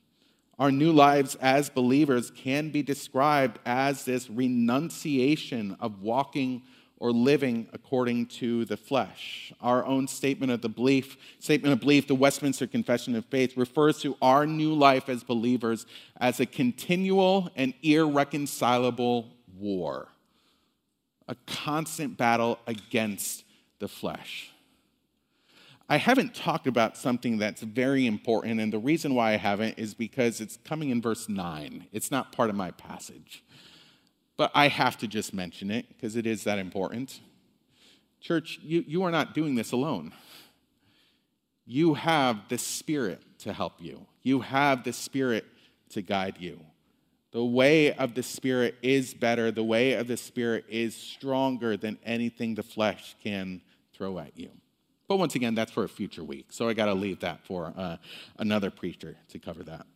Our 0.61 0.71
new 0.71 0.93
lives 0.93 1.35
as 1.35 1.69
believers 1.69 2.31
can 2.31 2.71
be 2.71 2.81
described 2.81 3.59
as 3.67 4.05
this 4.05 4.31
renunciation 4.31 5.77
of 5.81 6.01
walking 6.01 6.63
or 7.03 7.11
living 7.11 7.67
according 7.73 8.25
to 8.25 8.65
the 8.67 8.77
flesh. 8.77 9.53
Our 9.61 9.85
own 9.85 10.07
statement 10.07 10.53
of 10.53 10.63
the 10.63 10.69
belief, 10.69 11.17
statement 11.41 11.73
of 11.73 11.81
belief, 11.81 12.07
the 12.07 12.15
Westminster 12.15 12.69
Confession 12.69 13.17
of 13.17 13.25
Faith, 13.25 13.57
refers 13.57 13.99
to 14.03 14.17
our 14.23 14.47
new 14.47 14.73
life 14.73 15.09
as 15.09 15.25
believers 15.25 15.85
as 16.21 16.39
a 16.39 16.47
continual 16.47 17.51
and 17.57 17.75
irreconcilable 17.83 19.33
war, 19.59 20.07
a 21.27 21.35
constant 21.45 22.17
battle 22.17 22.61
against 22.69 23.43
the 23.81 23.89
flesh. 23.89 24.53
I 25.89 25.97
haven't 25.97 26.37
talked 26.37 26.69
about 26.69 26.97
something 26.97 27.37
that's 27.37 27.63
very 27.63 28.07
important, 28.07 28.61
and 28.61 28.73
the 28.73 28.79
reason 28.79 29.17
why 29.17 29.33
I 29.33 29.39
haven't 29.39 29.77
is 29.77 29.93
because 29.93 30.41
it's 30.41 30.57
coming 30.65 30.91
in 30.91 31.03
verse 31.03 31.29
9. 31.29 31.89
It's 31.91 32.13
not 32.13 32.31
part 32.31 32.49
of 32.49 32.55
my 32.55 32.71
passage. 32.71 33.43
But 34.43 34.51
I 34.57 34.67
have 34.67 34.99
to 34.99 35.07
just 35.07 35.33
mention 35.33 35.71
it 35.71 35.87
because 35.89 36.17
it 36.17 36.27
is 36.27 36.43
that 36.43 36.59
important. 36.59 37.21
Church, 38.21 38.59
you, 38.61 38.83
you 38.89 39.05
are 39.05 39.11
not 39.13 39.35
doing 39.35 39.55
this 39.55 39.71
alone. 39.71 40.13
You 41.65 41.95
have 41.95 42.49
the 42.49 42.59
Spirit 42.59 43.23
to 43.39 43.53
help 43.53 43.75
you, 43.79 44.05
you 44.25 44.41
have 44.41 44.83
the 44.83 44.93
Spirit 44.93 45.45
to 45.91 46.03
guide 46.03 46.39
you. 46.41 46.59
The 47.31 47.45
way 47.45 47.95
of 47.95 48.15
the 48.15 48.25
Spirit 48.25 48.75
is 48.83 49.15
better, 49.15 49.53
the 49.53 49.63
way 49.63 49.93
of 49.93 50.09
the 50.09 50.17
Spirit 50.17 50.65
is 50.69 50.97
stronger 50.97 51.77
than 51.77 51.97
anything 52.05 52.57
the 52.57 52.65
flesh 52.65 53.15
can 53.23 53.61
throw 53.95 54.19
at 54.19 54.37
you. 54.37 54.51
But 55.07 55.19
once 55.19 55.37
again, 55.37 55.55
that's 55.55 55.71
for 55.71 55.85
a 55.85 55.89
future 55.89 56.25
week. 56.25 56.47
So 56.49 56.69
I 56.69 56.73
got 56.73 56.87
to 56.87 56.95
leave 56.95 57.21
that 57.21 57.47
for 57.47 57.73
uh, 57.77 57.99
another 58.41 58.73
preacher 58.73 59.17
to 59.29 59.39
cover 59.39 59.63
that. 59.63 59.87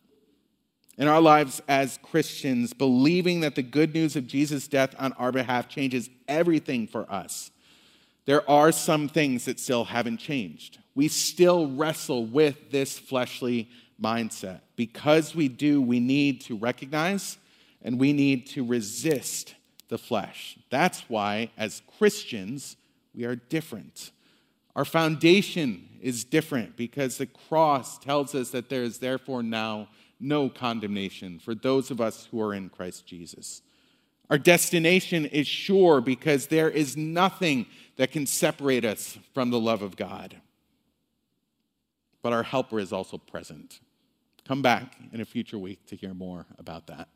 In 0.97 1.07
our 1.07 1.21
lives 1.21 1.61
as 1.67 1.99
Christians, 2.01 2.73
believing 2.73 3.41
that 3.41 3.55
the 3.55 3.61
good 3.61 3.93
news 3.93 4.15
of 4.15 4.25
Jesus' 4.25 4.67
death 4.67 4.95
on 4.97 5.13
our 5.13 5.31
behalf 5.31 5.69
changes 5.69 6.09
everything 6.27 6.87
for 6.87 7.11
us, 7.11 7.51
there 8.25 8.49
are 8.49 8.71
some 8.71 9.07
things 9.07 9.45
that 9.45 9.59
still 9.59 9.85
haven't 9.85 10.17
changed. 10.17 10.79
We 10.95 11.07
still 11.07 11.69
wrestle 11.69 12.25
with 12.25 12.71
this 12.71 12.97
fleshly 12.97 13.69
mindset. 14.01 14.61
Because 14.75 15.35
we 15.35 15.47
do, 15.47 15.81
we 15.81 15.99
need 15.99 16.41
to 16.41 16.57
recognize 16.57 17.37
and 17.81 17.99
we 17.99 18.13
need 18.13 18.47
to 18.47 18.65
resist 18.65 19.55
the 19.89 19.97
flesh. 19.97 20.57
That's 20.69 21.01
why, 21.07 21.51
as 21.57 21.81
Christians, 21.97 22.75
we 23.13 23.23
are 23.25 23.35
different. 23.35 24.11
Our 24.75 24.85
foundation 24.85 25.87
is 26.01 26.23
different 26.23 26.75
because 26.75 27.17
the 27.17 27.25
cross 27.25 27.97
tells 27.97 28.35
us 28.35 28.49
that 28.49 28.69
there 28.69 28.83
is 28.83 28.99
therefore 28.99 29.41
now 29.41 29.87
no 30.19 30.49
condemnation 30.49 31.39
for 31.39 31.53
those 31.55 31.91
of 31.91 32.01
us 32.01 32.27
who 32.31 32.41
are 32.41 32.53
in 32.53 32.69
Christ 32.69 33.05
Jesus. 33.05 33.61
Our 34.29 34.37
destination 34.37 35.25
is 35.25 35.47
sure 35.47 36.01
because 36.01 36.47
there 36.47 36.69
is 36.69 36.97
nothing 36.97 37.65
that 37.95 38.11
can 38.11 38.25
separate 38.25 38.83
us 38.83 39.17
from 39.33 39.51
the 39.51 39.59
love 39.59 39.81
of 39.81 39.95
God. 39.95 40.41
But 42.21 42.33
our 42.33 42.43
helper 42.43 42.79
is 42.79 42.91
also 42.91 43.17
present. 43.17 43.79
Come 44.45 44.61
back 44.61 44.95
in 45.13 45.21
a 45.21 45.25
future 45.25 45.57
week 45.57 45.85
to 45.87 45.95
hear 45.95 46.13
more 46.13 46.45
about 46.57 46.87
that. 46.87 47.07